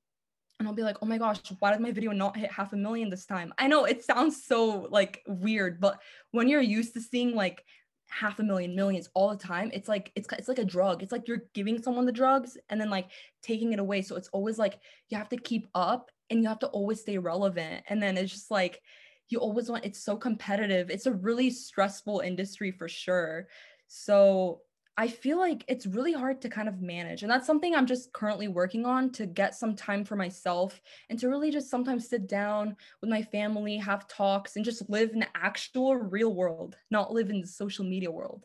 and 0.60 0.68
I'll 0.68 0.74
be 0.74 0.82
like, 0.82 0.98
oh 1.00 1.06
my 1.06 1.16
gosh, 1.16 1.38
why 1.58 1.72
did 1.72 1.80
my 1.80 1.90
video 1.90 2.12
not 2.12 2.36
hit 2.36 2.52
half 2.52 2.74
a 2.74 2.76
million 2.76 3.08
this 3.08 3.24
time? 3.24 3.52
I 3.58 3.66
know 3.66 3.86
it 3.86 4.04
sounds 4.04 4.44
so 4.44 4.88
like 4.90 5.22
weird, 5.26 5.80
but 5.80 6.00
when 6.32 6.48
you're 6.48 6.60
used 6.60 6.92
to 6.94 7.00
seeing 7.00 7.34
like 7.34 7.64
half 8.10 8.40
a 8.40 8.42
million 8.42 8.74
millions 8.74 9.08
all 9.14 9.30
the 9.30 9.36
time 9.36 9.70
it's 9.72 9.88
like 9.88 10.10
it's 10.16 10.28
it's 10.32 10.48
like 10.48 10.58
a 10.58 10.64
drug. 10.64 11.02
It's 11.02 11.12
like 11.12 11.28
you're 11.28 11.44
giving 11.54 11.80
someone 11.80 12.06
the 12.06 12.12
drugs 12.12 12.58
and 12.68 12.80
then 12.80 12.90
like 12.90 13.08
taking 13.42 13.72
it 13.72 13.78
away. 13.78 14.02
So 14.02 14.16
it's 14.16 14.28
always 14.28 14.58
like 14.58 14.80
you 15.08 15.16
have 15.16 15.28
to 15.30 15.36
keep 15.36 15.68
up 15.74 16.10
and 16.28 16.42
you 16.42 16.48
have 16.48 16.58
to 16.60 16.68
always 16.68 17.00
stay 17.00 17.18
relevant. 17.18 17.84
And 17.88 18.02
then 18.02 18.16
it's 18.16 18.32
just 18.32 18.50
like 18.50 18.80
you 19.28 19.38
always 19.38 19.70
want 19.70 19.84
it's 19.84 20.02
so 20.02 20.16
competitive. 20.16 20.90
It's 20.90 21.06
a 21.06 21.12
really 21.12 21.50
stressful 21.50 22.20
industry 22.20 22.72
for 22.72 22.88
sure. 22.88 23.46
So 23.86 24.62
I 25.00 25.08
feel 25.08 25.38
like 25.38 25.64
it's 25.66 25.86
really 25.86 26.12
hard 26.12 26.42
to 26.42 26.50
kind 26.50 26.68
of 26.68 26.82
manage. 26.82 27.22
And 27.22 27.32
that's 27.32 27.46
something 27.46 27.74
I'm 27.74 27.86
just 27.86 28.12
currently 28.12 28.48
working 28.48 28.84
on 28.84 29.10
to 29.12 29.24
get 29.24 29.54
some 29.54 29.74
time 29.74 30.04
for 30.04 30.14
myself 30.14 30.78
and 31.08 31.18
to 31.20 31.30
really 31.30 31.50
just 31.50 31.70
sometimes 31.70 32.06
sit 32.06 32.28
down 32.28 32.76
with 33.00 33.08
my 33.08 33.22
family, 33.22 33.78
have 33.78 34.08
talks, 34.08 34.56
and 34.56 34.64
just 34.64 34.90
live 34.90 35.12
in 35.12 35.20
the 35.20 35.28
actual 35.34 35.96
real 35.96 36.34
world, 36.34 36.76
not 36.90 37.14
live 37.14 37.30
in 37.30 37.40
the 37.40 37.46
social 37.46 37.82
media 37.82 38.10
world. 38.10 38.44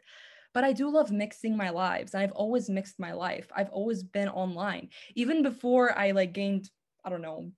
But 0.54 0.64
I 0.64 0.72
do 0.72 0.90
love 0.90 1.12
mixing 1.12 1.58
my 1.58 1.72
lives. 1.72 2.16
I've 2.16 2.32
always 2.32 2.70
mixed 2.70 3.02
my 3.02 3.12
life. 3.12 3.50
I've 3.54 3.72
always 3.72 4.02
been 4.02 4.30
online. 4.30 4.92
Even 5.14 5.44
before 5.44 6.00
I 6.00 6.12
like 6.12 6.32
gained, 6.32 6.70
I 7.04 7.10
don't 7.10 7.22
know, 7.22 7.52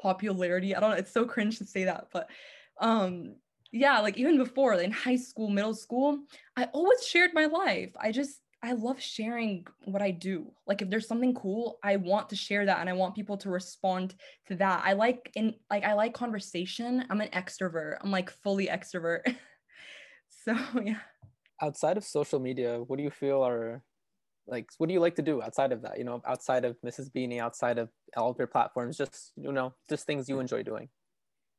popularity. 0.00 0.76
I 0.76 0.78
don't 0.78 0.90
know, 0.90 0.96
it's 0.96 1.10
so 1.10 1.24
cringe 1.24 1.58
to 1.58 1.64
say 1.64 1.86
that, 1.86 2.06
but 2.12 2.30
um 2.80 3.34
yeah, 3.72 4.00
like 4.00 4.18
even 4.18 4.36
before 4.36 4.74
in 4.74 4.92
high 4.92 5.16
school, 5.16 5.48
middle 5.48 5.74
school, 5.74 6.18
I 6.56 6.64
always 6.72 7.06
shared 7.06 7.32
my 7.32 7.46
life. 7.46 7.90
I 7.98 8.12
just 8.12 8.40
I 8.62 8.72
love 8.72 9.00
sharing 9.00 9.66
what 9.86 10.02
I 10.02 10.12
do. 10.12 10.52
Like 10.66 10.82
if 10.82 10.90
there's 10.90 11.08
something 11.08 11.34
cool, 11.34 11.78
I 11.82 11.96
want 11.96 12.28
to 12.28 12.36
share 12.36 12.64
that 12.66 12.78
and 12.78 12.88
I 12.88 12.92
want 12.92 13.16
people 13.16 13.36
to 13.38 13.50
respond 13.50 14.14
to 14.46 14.54
that. 14.56 14.82
I 14.84 14.92
like 14.92 15.32
in 15.34 15.54
like 15.70 15.84
I 15.84 15.94
like 15.94 16.12
conversation. 16.14 17.04
I'm 17.10 17.20
an 17.20 17.30
extrovert. 17.30 17.96
I'm 18.02 18.10
like 18.10 18.30
fully 18.30 18.68
extrovert. 18.68 19.22
so, 20.44 20.54
yeah. 20.84 21.00
Outside 21.60 21.96
of 21.96 22.04
social 22.04 22.40
media, 22.40 22.78
what 22.86 22.98
do 22.98 23.02
you 23.02 23.10
feel 23.10 23.44
are 23.44 23.82
like 24.46 24.68
what 24.78 24.88
do 24.88 24.92
you 24.92 25.00
like 25.00 25.16
to 25.16 25.22
do 25.22 25.42
outside 25.42 25.72
of 25.72 25.82
that? 25.82 25.98
You 25.98 26.04
know, 26.04 26.22
outside 26.26 26.64
of 26.64 26.76
Mrs. 26.84 27.10
Beanie, 27.10 27.40
outside 27.40 27.78
of 27.78 27.88
all 28.16 28.30
of 28.30 28.38
your 28.38 28.48
platforms, 28.48 28.98
just 28.98 29.32
you 29.36 29.50
know, 29.50 29.72
just 29.88 30.06
things 30.06 30.28
you 30.28 30.36
mm. 30.36 30.42
enjoy 30.42 30.62
doing. 30.62 30.88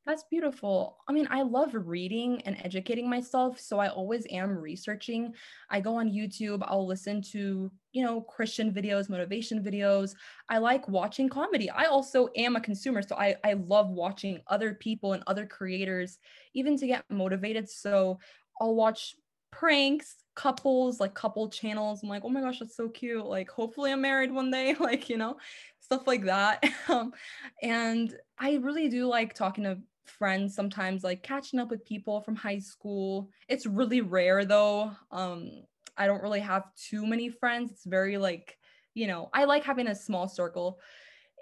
That's 0.06 0.24
beautiful. 0.24 0.98
I 1.08 1.12
mean, 1.12 1.26
I 1.30 1.40
love 1.42 1.70
reading 1.74 2.42
and 2.42 2.58
educating 2.62 3.08
myself. 3.08 3.58
So 3.58 3.78
I 3.78 3.88
always 3.88 4.26
am 4.30 4.50
researching. 4.58 5.32
I 5.70 5.80
go 5.80 5.96
on 5.96 6.10
YouTube, 6.10 6.62
I'll 6.66 6.86
listen 6.86 7.22
to, 7.32 7.72
you 7.92 8.04
know, 8.04 8.20
Christian 8.20 8.70
videos, 8.70 9.08
motivation 9.08 9.64
videos. 9.64 10.14
I 10.50 10.58
like 10.58 10.86
watching 10.88 11.30
comedy. 11.30 11.70
I 11.70 11.84
also 11.86 12.28
am 12.36 12.54
a 12.54 12.60
consumer. 12.60 13.00
So 13.00 13.16
I, 13.16 13.36
I 13.44 13.54
love 13.54 13.88
watching 13.88 14.40
other 14.48 14.74
people 14.74 15.14
and 15.14 15.22
other 15.26 15.46
creators, 15.46 16.18
even 16.52 16.76
to 16.76 16.86
get 16.86 17.04
motivated. 17.08 17.70
So 17.70 18.18
I'll 18.60 18.74
watch 18.74 19.14
pranks, 19.50 20.16
couples, 20.34 21.00
like 21.00 21.14
couple 21.14 21.48
channels. 21.48 22.02
I'm 22.02 22.10
like, 22.10 22.24
oh 22.26 22.28
my 22.28 22.42
gosh, 22.42 22.58
that's 22.58 22.76
so 22.76 22.90
cute. 22.90 23.24
Like, 23.24 23.50
hopefully 23.50 23.90
I'm 23.90 24.02
married 24.02 24.32
one 24.32 24.50
day, 24.50 24.74
like, 24.78 25.08
you 25.08 25.16
know, 25.16 25.38
stuff 25.80 26.06
like 26.06 26.24
that. 26.26 26.62
Um, 26.86 27.14
and 27.62 28.14
I 28.38 28.56
really 28.56 28.90
do 28.90 29.06
like 29.06 29.32
talking 29.32 29.64
to 29.64 29.78
friends 30.08 30.54
sometimes 30.54 31.04
like 31.04 31.22
catching 31.22 31.58
up 31.58 31.70
with 31.70 31.84
people 31.84 32.20
from 32.20 32.36
high 32.36 32.58
school. 32.58 33.30
It's 33.48 33.66
really 33.66 34.00
rare 34.00 34.44
though. 34.44 34.92
Um 35.10 35.62
i 35.96 36.06
don't 36.06 36.22
really 36.22 36.40
have 36.40 36.64
too 36.74 37.06
many 37.06 37.28
friends. 37.28 37.70
It's 37.70 37.84
very 37.84 38.16
like 38.18 38.58
you 38.94 39.06
know 39.06 39.30
i 39.32 39.44
like 39.44 39.64
having 39.64 39.88
a 39.88 39.94
small 39.94 40.28
circle. 40.28 40.78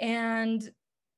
And 0.01 0.69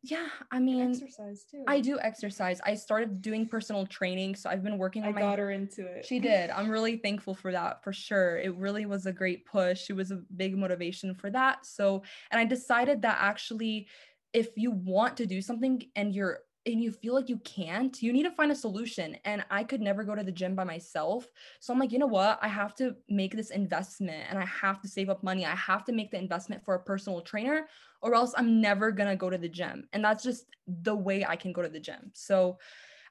yeah 0.07 0.29
i 0.53 0.59
mean 0.59 0.91
exercise 0.91 1.45
too. 1.51 1.65
I 1.67 1.81
do 1.81 1.99
exercise. 1.99 2.61
I 2.65 2.75
started 2.75 3.23
doing 3.23 3.49
personal 3.49 3.87
training 3.87 4.37
so 4.37 4.51
i've 4.51 4.63
been 4.63 4.77
working 4.77 5.03
on 5.03 5.09
I 5.09 5.13
my 5.13 5.21
got 5.21 5.39
her 5.39 5.51
into 5.51 5.87
it. 5.87 6.05
She 6.05 6.19
did. 6.19 6.51
I'm 6.51 6.69
really 6.69 6.99
thankful 6.99 7.35
for 7.35 7.51
that 7.53 7.83
for 7.83 7.93
sure. 7.93 8.37
It 8.39 8.55
really 8.57 8.85
was 8.85 9.07
a 9.07 9.13
great 9.13 9.47
push. 9.47 9.89
It 9.89 9.95
was 9.95 10.11
a 10.11 10.21
big 10.37 10.57
motivation 10.59 11.15
for 11.15 11.31
that. 11.31 11.65
So 11.65 12.03
and 12.31 12.39
i 12.39 12.45
decided 12.45 13.01
that 13.03 13.17
actually 13.21 13.89
if 14.35 14.49
you 14.57 14.73
want 14.73 15.17
to 15.17 15.27
do 15.27 15.41
something 15.41 15.83
and 15.97 16.15
you're 16.15 16.41
and 16.67 16.83
you 16.83 16.91
feel 16.91 17.15
like 17.15 17.29
you 17.29 17.37
can't, 17.39 18.03
you 18.03 18.13
need 18.13 18.23
to 18.23 18.31
find 18.31 18.51
a 18.51 18.55
solution. 18.57 19.17
And 19.25 19.45
I 19.51 19.65
could 19.65 19.83
never 19.83 20.03
go 20.03 20.15
to 20.15 20.23
the 20.23 20.33
gym 20.33 20.55
by 20.55 20.65
myself. 20.65 21.31
So 21.61 21.73
I'm 21.73 21.79
like, 21.79 21.93
you 21.93 21.99
know 21.99 22.07
what? 22.07 22.39
I 22.41 22.49
have 22.49 22.75
to 22.77 22.97
make 23.09 23.37
this 23.37 23.51
investment 23.51 24.25
and 24.31 24.39
I 24.39 24.47
have 24.47 24.81
to 24.81 24.89
save 24.89 25.11
up 25.11 25.23
money. 25.23 25.45
I 25.45 25.55
have 25.55 25.85
to 25.85 25.93
make 25.93 26.11
the 26.11 26.19
investment 26.19 26.65
for 26.65 26.75
a 26.75 26.83
personal 26.83 27.21
trainer 27.21 27.69
or 28.01 28.15
else 28.15 28.33
I'm 28.37 28.61
never 28.61 28.91
going 28.91 29.11
to 29.11 29.17
go 29.17 29.29
to 29.29 29.37
the 29.37 29.49
gym. 29.49 29.89
And 29.93 30.03
that's 30.03 30.25
just 30.25 30.47
the 30.67 30.95
way 30.95 31.25
I 31.25 31.37
can 31.37 31.53
go 31.53 31.61
to 31.61 31.69
the 31.69 31.81
gym. 31.81 32.11
So 32.15 32.59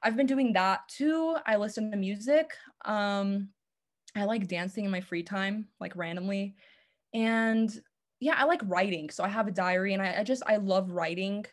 I've 0.02 0.16
been 0.16 0.26
doing 0.26 0.52
that 0.54 0.88
too. 0.88 1.36
I 1.46 1.56
listen 1.56 1.90
to 1.92 1.96
music. 1.96 2.50
Um, 2.84 3.50
I 4.16 4.24
like 4.24 4.48
dancing 4.48 4.84
in 4.84 4.90
my 4.90 5.00
free 5.00 5.22
time, 5.22 5.68
like 5.80 5.96
randomly. 5.96 6.56
And 7.12 7.72
yeah, 8.18 8.34
I 8.36 8.44
like 8.44 8.62
writing. 8.64 9.10
So 9.10 9.22
I 9.22 9.28
have 9.28 9.46
a 9.46 9.52
diary 9.52 9.92
and 9.92 10.02
I, 10.02 10.16
I 10.20 10.24
just, 10.24 10.42
I 10.46 10.56
love 10.56 10.90
writing 10.90 11.46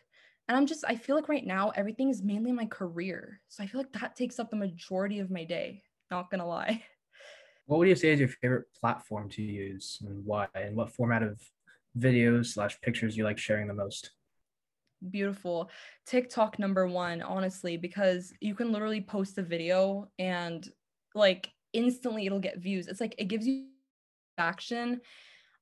And 0.48 0.56
I'm 0.56 0.66
just, 0.66 0.84
I 0.86 0.96
feel 0.96 1.16
like 1.16 1.28
right 1.28 1.46
now 1.46 1.70
everything 1.70 2.10
is 2.10 2.22
mainly 2.22 2.52
my 2.52 2.66
career. 2.66 3.40
So 3.48 3.62
I 3.62 3.66
feel 3.66 3.80
like 3.80 3.92
that 3.92 4.16
takes 4.16 4.38
up 4.38 4.50
the 4.50 4.56
majority 4.56 5.20
of 5.20 5.30
my 5.30 5.44
day. 5.44 5.82
Not 6.10 6.30
gonna 6.30 6.46
lie. 6.46 6.82
What 7.66 7.78
would 7.78 7.88
you 7.88 7.94
say 7.94 8.10
is 8.10 8.18
your 8.18 8.28
favorite 8.28 8.66
platform 8.78 9.30
to 9.30 9.40
use 9.40 10.02
and 10.04 10.26
why? 10.26 10.48
And 10.52 10.74
what 10.74 10.92
format 10.92 11.22
of 11.22 11.40
videos 11.96 12.46
slash 12.46 12.78
pictures 12.80 13.16
you 13.16 13.22
like 13.22 13.38
sharing 13.38 13.68
the 13.68 13.72
most? 13.72 14.10
Beautiful. 15.10 15.70
TikTok 16.04 16.58
number 16.58 16.88
one, 16.88 17.22
honestly, 17.22 17.76
because 17.76 18.32
you 18.40 18.56
can 18.56 18.72
literally 18.72 19.00
post 19.00 19.38
a 19.38 19.42
video 19.42 20.08
and 20.18 20.68
like 21.14 21.50
instantly 21.72 22.26
it'll 22.26 22.40
get 22.40 22.58
views. 22.58 22.88
It's 22.88 23.00
like 23.00 23.14
it 23.16 23.28
gives 23.28 23.46
you 23.46 23.66
action 24.38 25.00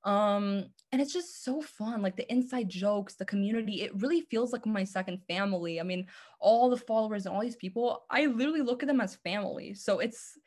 um 0.05 0.65
and 0.93 1.03
it's 1.03 1.13
just 1.13 1.45
so 1.45 1.61
fun 1.61 2.01
like 2.01 2.17
the 2.17 2.31
inside 2.33 2.69
jokes 2.71 3.17
the 3.17 3.25
community 3.25 3.83
it 3.83 3.95
really 4.01 4.23
feels 4.23 4.53
like 4.53 4.65
my 4.65 4.85
second 4.85 5.21
family. 5.29 5.79
I 5.79 5.83
mean 5.83 6.07
all 6.39 6.71
the 6.71 6.77
followers 6.77 7.27
and 7.27 7.35
all 7.35 7.43
these 7.43 7.57
people 7.57 8.05
i 8.11 8.25
literally 8.25 8.63
look 8.63 8.83
at 8.83 8.87
them 8.87 9.01
as 9.01 9.17
family. 9.17 9.75
So 9.75 9.99
it's 9.99 10.39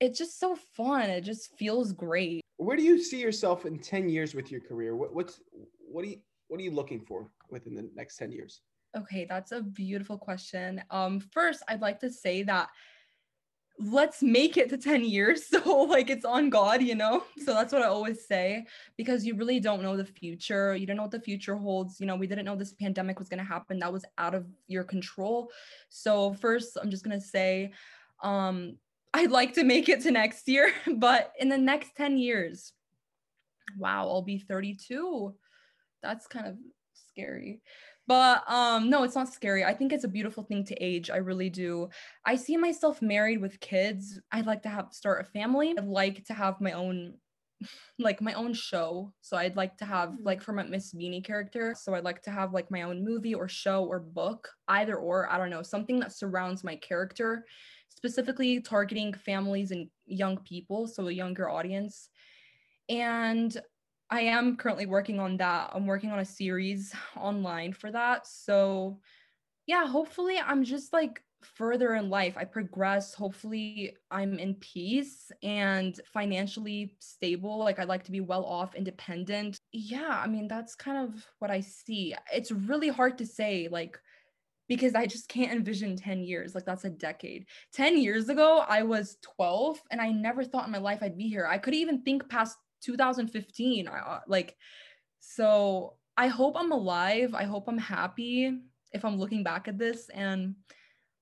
it's 0.00 0.18
just 0.18 0.40
so 0.40 0.56
fun. 0.76 1.08
It 1.08 1.22
just 1.22 1.56
feels 1.56 1.92
great. 1.92 2.42
Where 2.56 2.76
do 2.76 2.82
you 2.82 3.00
see 3.02 3.20
yourself 3.20 3.64
in 3.64 3.78
10 3.78 4.08
years 4.08 4.34
with 4.34 4.50
your 4.50 4.60
career? 4.60 4.96
What, 4.96 5.14
what's 5.14 5.40
what 5.78 6.04
do 6.04 6.10
you 6.10 6.18
what 6.48 6.60
are 6.60 6.64
you 6.64 6.72
looking 6.72 7.00
for 7.00 7.30
within 7.50 7.74
the 7.74 7.88
next 7.94 8.16
10 8.16 8.32
years? 8.32 8.60
Okay 8.96 9.24
that's 9.24 9.52
a 9.52 9.62
beautiful 9.62 10.18
question. 10.18 10.82
Um 10.90 11.20
first 11.20 11.62
i'd 11.68 11.80
like 11.80 12.00
to 12.00 12.10
say 12.10 12.42
that 12.42 12.70
let's 13.78 14.22
make 14.22 14.56
it 14.56 14.68
to 14.68 14.76
10 14.76 15.04
years 15.04 15.46
so 15.48 15.82
like 15.82 16.08
it's 16.08 16.24
on 16.24 16.48
god 16.48 16.80
you 16.80 16.94
know? 16.94 17.24
So 17.44 17.52
that's 17.54 17.72
what 17.72 17.82
i 17.82 17.86
always 17.86 18.26
say 18.26 18.66
because 18.96 19.26
you 19.26 19.34
really 19.34 19.60
don't 19.60 19.82
know 19.82 19.96
the 19.96 20.04
future. 20.04 20.76
You 20.76 20.86
don't 20.86 20.96
know 20.96 21.02
what 21.02 21.10
the 21.10 21.20
future 21.20 21.56
holds 21.56 22.00
you 22.00 22.06
know? 22.06 22.16
We 22.16 22.26
didn't 22.26 22.44
know 22.44 22.56
this 22.56 22.72
pandemic 22.72 23.18
was 23.18 23.28
going 23.28 23.38
to 23.38 23.44
happen. 23.44 23.78
That 23.80 23.92
was 23.92 24.04
out 24.18 24.34
of 24.34 24.46
your 24.68 24.84
control. 24.84 25.50
So 25.88 26.34
first 26.34 26.76
i'm 26.80 26.90
just 26.90 27.04
going 27.04 27.18
to 27.18 27.26
say 27.26 27.72
um 28.22 28.76
i'd 29.14 29.30
like 29.30 29.54
to 29.54 29.64
make 29.64 29.88
it 29.88 30.02
to 30.02 30.10
next 30.10 30.48
year 30.48 30.72
but 30.96 31.32
in 31.38 31.48
the 31.48 31.58
next 31.58 31.96
10 31.96 32.18
years 32.18 32.72
wow 33.78 34.08
i'll 34.08 34.22
be 34.22 34.38
32 34.38 35.34
that's 36.02 36.26
kind 36.26 36.46
of 36.46 36.56
scary 36.92 37.60
but 38.06 38.48
um 38.50 38.90
no 38.90 39.02
it's 39.02 39.14
not 39.14 39.32
scary. 39.32 39.64
I 39.64 39.74
think 39.74 39.92
it's 39.92 40.04
a 40.04 40.08
beautiful 40.08 40.42
thing 40.42 40.64
to 40.64 40.74
age 40.76 41.10
i 41.10 41.16
really 41.16 41.50
do. 41.50 41.88
I 42.24 42.36
see 42.36 42.56
myself 42.56 43.02
married 43.02 43.40
with 43.40 43.60
kids 43.60 44.20
i'd 44.32 44.46
like 44.46 44.62
to 44.62 44.68
have 44.68 44.92
start 44.92 45.26
a 45.26 45.30
family. 45.30 45.74
I'd 45.76 45.84
like 45.84 46.24
to 46.26 46.34
have 46.34 46.60
my 46.60 46.72
own 46.72 47.14
like 47.98 48.20
my 48.20 48.32
own 48.34 48.52
show. 48.54 49.12
So 49.20 49.36
i'd 49.36 49.56
like 49.56 49.76
to 49.78 49.84
have 49.84 50.16
like 50.20 50.42
for 50.42 50.52
my 50.52 50.64
miss 50.64 50.94
beanie 50.94 51.24
character. 51.24 51.74
So 51.78 51.94
i'd 51.94 52.04
like 52.04 52.22
to 52.22 52.30
have 52.30 52.52
like 52.52 52.70
my 52.70 52.82
own 52.82 53.04
movie 53.04 53.34
or 53.34 53.48
show 53.48 53.84
or 53.84 54.00
book 54.00 54.48
either 54.68 54.96
or 54.96 55.30
i 55.30 55.38
don't 55.38 55.50
know 55.50 55.62
something 55.62 56.00
that 56.00 56.12
surrounds 56.12 56.64
my 56.64 56.76
character 56.76 57.44
specifically 57.94 58.60
targeting 58.60 59.12
families 59.12 59.70
and 59.70 59.88
young 60.06 60.36
people 60.38 60.86
so 60.86 61.08
a 61.08 61.12
younger 61.12 61.48
audience. 61.48 62.08
And 62.88 63.56
I 64.14 64.20
am 64.20 64.56
currently 64.56 64.86
working 64.86 65.18
on 65.18 65.38
that. 65.38 65.70
I'm 65.74 65.86
working 65.86 66.12
on 66.12 66.20
a 66.20 66.24
series 66.24 66.94
online 67.16 67.72
for 67.72 67.90
that. 67.90 68.28
So, 68.28 69.00
yeah, 69.66 69.86
hopefully 69.86 70.38
I'm 70.38 70.62
just 70.62 70.92
like 70.92 71.20
further 71.42 71.96
in 71.96 72.10
life. 72.10 72.36
I 72.36 72.44
progress. 72.44 73.12
Hopefully 73.12 73.96
I'm 74.12 74.38
in 74.38 74.54
peace 74.54 75.32
and 75.42 76.00
financially 76.12 76.94
stable. 77.00 77.58
Like 77.58 77.80
I'd 77.80 77.88
like 77.88 78.04
to 78.04 78.12
be 78.12 78.20
well 78.20 78.44
off, 78.44 78.76
independent. 78.76 79.58
Yeah, 79.72 80.20
I 80.22 80.28
mean, 80.28 80.46
that's 80.46 80.76
kind 80.76 81.08
of 81.08 81.26
what 81.40 81.50
I 81.50 81.58
see. 81.58 82.14
It's 82.32 82.52
really 82.52 82.90
hard 82.90 83.18
to 83.18 83.26
say, 83.26 83.66
like, 83.68 83.98
because 84.68 84.94
I 84.94 85.06
just 85.06 85.28
can't 85.28 85.50
envision 85.50 85.96
10 85.96 86.22
years. 86.22 86.54
Like 86.54 86.64
that's 86.64 86.84
a 86.84 86.90
decade. 86.90 87.46
10 87.72 87.98
years 87.98 88.28
ago, 88.28 88.64
I 88.68 88.84
was 88.84 89.16
12 89.22 89.82
and 89.90 90.00
I 90.00 90.10
never 90.10 90.44
thought 90.44 90.66
in 90.66 90.72
my 90.72 90.78
life 90.78 91.00
I'd 91.02 91.18
be 91.18 91.28
here. 91.28 91.48
I 91.48 91.58
could 91.58 91.74
even 91.74 92.02
think 92.02 92.28
past 92.28 92.56
2015 92.84 93.88
I, 93.88 93.98
uh, 93.98 94.20
like 94.26 94.56
so 95.20 95.94
i 96.16 96.28
hope 96.28 96.54
i'm 96.56 96.72
alive 96.72 97.34
i 97.34 97.44
hope 97.44 97.68
i'm 97.68 97.78
happy 97.78 98.58
if 98.92 99.04
i'm 99.04 99.18
looking 99.18 99.42
back 99.42 99.68
at 99.68 99.78
this 99.78 100.08
and 100.10 100.54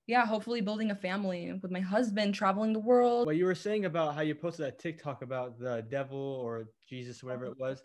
yeah 0.07 0.25
hopefully 0.25 0.61
building 0.61 0.91
a 0.91 0.95
family 0.95 1.57
with 1.61 1.71
my 1.71 1.79
husband 1.79 2.33
traveling 2.33 2.73
the 2.73 2.79
world 2.79 3.25
what 3.25 3.37
you 3.37 3.45
were 3.45 3.55
saying 3.55 3.85
about 3.85 4.13
how 4.13 4.21
you 4.21 4.35
posted 4.35 4.65
that 4.65 4.79
tiktok 4.79 5.21
about 5.21 5.57
the 5.57 5.85
devil 5.89 6.19
or 6.19 6.65
jesus 6.89 7.23
whatever 7.23 7.45
it 7.45 7.57
was 7.57 7.81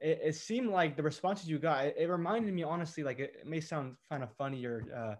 it, 0.00 0.20
it 0.22 0.34
seemed 0.36 0.70
like 0.70 0.96
the 0.96 1.02
responses 1.02 1.48
you 1.48 1.58
got 1.58 1.84
it, 1.86 1.96
it 1.98 2.08
reminded 2.08 2.54
me 2.54 2.62
honestly 2.62 3.02
like 3.02 3.18
it, 3.18 3.34
it, 3.40 3.46
may 3.46 3.60
sound 3.60 3.96
kind 4.10 4.22
of 4.22 4.32
funny 4.36 4.64
or 4.64 4.84
uh, 4.96 5.14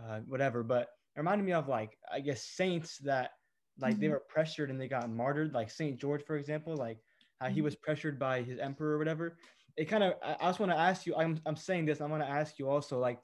uh, 0.00 0.20
whatever 0.26 0.62
but 0.62 0.88
it 1.16 1.20
reminded 1.20 1.44
me 1.44 1.52
of 1.52 1.68
like 1.68 1.98
i 2.12 2.20
guess 2.20 2.44
saints 2.44 2.98
that 2.98 3.32
like 3.80 3.94
mm-hmm. 3.94 4.02
they 4.02 4.08
were 4.08 4.22
pressured 4.28 4.70
and 4.70 4.80
they 4.80 4.88
got 4.88 5.10
martyred 5.10 5.52
like 5.52 5.70
saint 5.70 5.98
george 5.98 6.22
for 6.24 6.36
example 6.36 6.76
like 6.76 6.98
how 7.40 7.48
he 7.48 7.56
mm-hmm. 7.56 7.64
was 7.64 7.74
pressured 7.74 8.18
by 8.18 8.42
his 8.42 8.58
emperor 8.58 8.94
or 8.94 8.98
whatever. 8.98 9.36
It 9.76 9.86
kind 9.86 10.04
of, 10.04 10.14
I, 10.22 10.46
just 10.46 10.60
want 10.60 10.70
to 10.72 10.78
ask 10.78 11.06
you, 11.06 11.14
I'm, 11.16 11.40
I'm 11.46 11.56
saying 11.56 11.86
this, 11.86 12.00
I 12.00 12.06
want 12.06 12.22
to 12.22 12.28
ask 12.28 12.58
you 12.58 12.68
also, 12.68 12.98
like, 12.98 13.22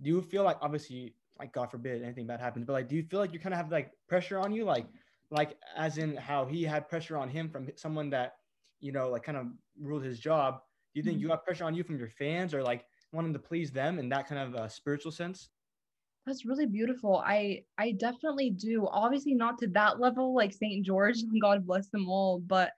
do 0.00 0.10
you 0.10 0.22
feel 0.22 0.44
like, 0.44 0.58
obviously, 0.60 1.14
like, 1.38 1.52
God 1.52 1.70
forbid 1.70 2.02
anything 2.02 2.26
bad 2.26 2.40
happens, 2.40 2.64
but 2.64 2.72
like, 2.72 2.88
do 2.88 2.96
you 2.96 3.02
feel 3.02 3.20
like 3.20 3.32
you 3.32 3.40
kind 3.40 3.52
of 3.52 3.58
have 3.58 3.70
like 3.72 3.90
pressure 4.08 4.38
on 4.38 4.52
you? 4.52 4.64
Like, 4.64 4.86
like, 5.30 5.56
as 5.76 5.98
in 5.98 6.16
how 6.16 6.44
he 6.46 6.62
had 6.62 6.88
pressure 6.88 7.16
on 7.16 7.28
him 7.28 7.48
from 7.48 7.68
someone 7.76 8.10
that, 8.10 8.36
you 8.80 8.92
know, 8.92 9.10
like 9.10 9.24
kind 9.24 9.38
of 9.38 9.46
ruled 9.80 10.04
his 10.04 10.20
job. 10.20 10.60
Do 10.94 11.00
you 11.00 11.02
think 11.02 11.16
mm-hmm. 11.16 11.22
you 11.22 11.30
have 11.30 11.44
pressure 11.44 11.64
on 11.64 11.74
you 11.74 11.82
from 11.82 11.98
your 11.98 12.08
fans 12.08 12.54
or 12.54 12.62
like 12.62 12.84
wanting 13.12 13.32
to 13.32 13.38
please 13.38 13.70
them 13.70 13.98
in 13.98 14.08
that 14.10 14.28
kind 14.28 14.40
of 14.40 14.60
uh, 14.60 14.68
spiritual 14.68 15.12
sense? 15.12 15.48
That's 16.26 16.44
really 16.44 16.66
beautiful. 16.66 17.22
I 17.24 17.64
I 17.78 17.92
definitely 17.92 18.50
do. 18.50 18.86
Obviously 18.90 19.34
not 19.34 19.58
to 19.58 19.66
that 19.68 19.98
level 19.98 20.34
like 20.34 20.52
St. 20.52 20.84
George, 20.84 21.16
God 21.40 21.66
bless 21.66 21.88
them 21.88 22.08
all, 22.08 22.40
but 22.40 22.72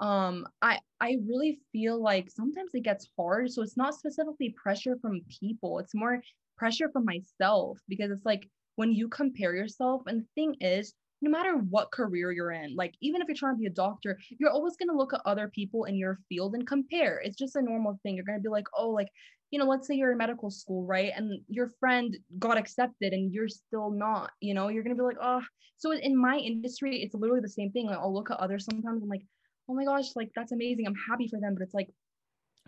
um 0.00 0.46
i 0.60 0.78
i 1.00 1.16
really 1.26 1.58
feel 1.72 2.00
like 2.02 2.30
sometimes 2.30 2.70
it 2.74 2.82
gets 2.82 3.08
hard 3.16 3.50
so 3.50 3.62
it's 3.62 3.76
not 3.76 3.94
specifically 3.94 4.54
pressure 4.62 4.96
from 5.00 5.20
people 5.40 5.78
it's 5.78 5.94
more 5.94 6.20
pressure 6.58 6.90
from 6.92 7.04
myself 7.04 7.78
because 7.88 8.10
it's 8.10 8.26
like 8.26 8.48
when 8.76 8.92
you 8.92 9.08
compare 9.08 9.54
yourself 9.54 10.02
and 10.06 10.20
the 10.20 10.26
thing 10.34 10.54
is 10.60 10.94
no 11.22 11.30
matter 11.30 11.56
what 11.70 11.90
career 11.90 12.30
you're 12.30 12.52
in 12.52 12.74
like 12.76 12.94
even 13.00 13.22
if 13.22 13.28
you're 13.28 13.36
trying 13.36 13.54
to 13.54 13.60
be 13.60 13.66
a 13.66 13.70
doctor 13.70 14.18
you're 14.38 14.50
always 14.50 14.76
going 14.76 14.88
to 14.88 14.96
look 14.96 15.14
at 15.14 15.22
other 15.24 15.48
people 15.54 15.84
in 15.84 15.96
your 15.96 16.18
field 16.28 16.54
and 16.54 16.66
compare 16.66 17.20
it's 17.24 17.36
just 17.36 17.56
a 17.56 17.62
normal 17.62 17.98
thing 18.02 18.14
you're 18.14 18.24
going 18.24 18.38
to 18.38 18.42
be 18.42 18.50
like 18.50 18.66
oh 18.76 18.90
like 18.90 19.08
you 19.50 19.58
know 19.58 19.64
let's 19.64 19.86
say 19.86 19.94
you're 19.94 20.12
in 20.12 20.18
medical 20.18 20.50
school 20.50 20.84
right 20.84 21.12
and 21.16 21.40
your 21.48 21.72
friend 21.80 22.16
got 22.38 22.58
accepted 22.58 23.12
and 23.12 23.32
you're 23.32 23.48
still 23.48 23.90
not 23.90 24.30
you 24.40 24.52
know 24.52 24.68
you're 24.68 24.82
going 24.82 24.94
to 24.94 25.00
be 25.00 25.06
like 25.06 25.16
oh 25.22 25.42
so 25.78 25.92
in 25.92 26.16
my 26.16 26.36
industry 26.36 27.02
it's 27.02 27.14
literally 27.14 27.40
the 27.40 27.48
same 27.48 27.70
thing 27.70 27.86
like 27.86 27.98
i'll 27.98 28.12
look 28.12 28.30
at 28.30 28.38
others 28.38 28.66
sometimes 28.66 29.02
i'm 29.02 29.08
like 29.08 29.22
oh 29.68 29.74
my 29.74 29.84
gosh, 29.84 30.16
like 30.16 30.30
that's 30.34 30.52
amazing. 30.52 30.86
I'm 30.86 30.94
happy 30.94 31.28
for 31.28 31.40
them. 31.40 31.54
But 31.54 31.62
it's 31.62 31.74
like 31.74 31.90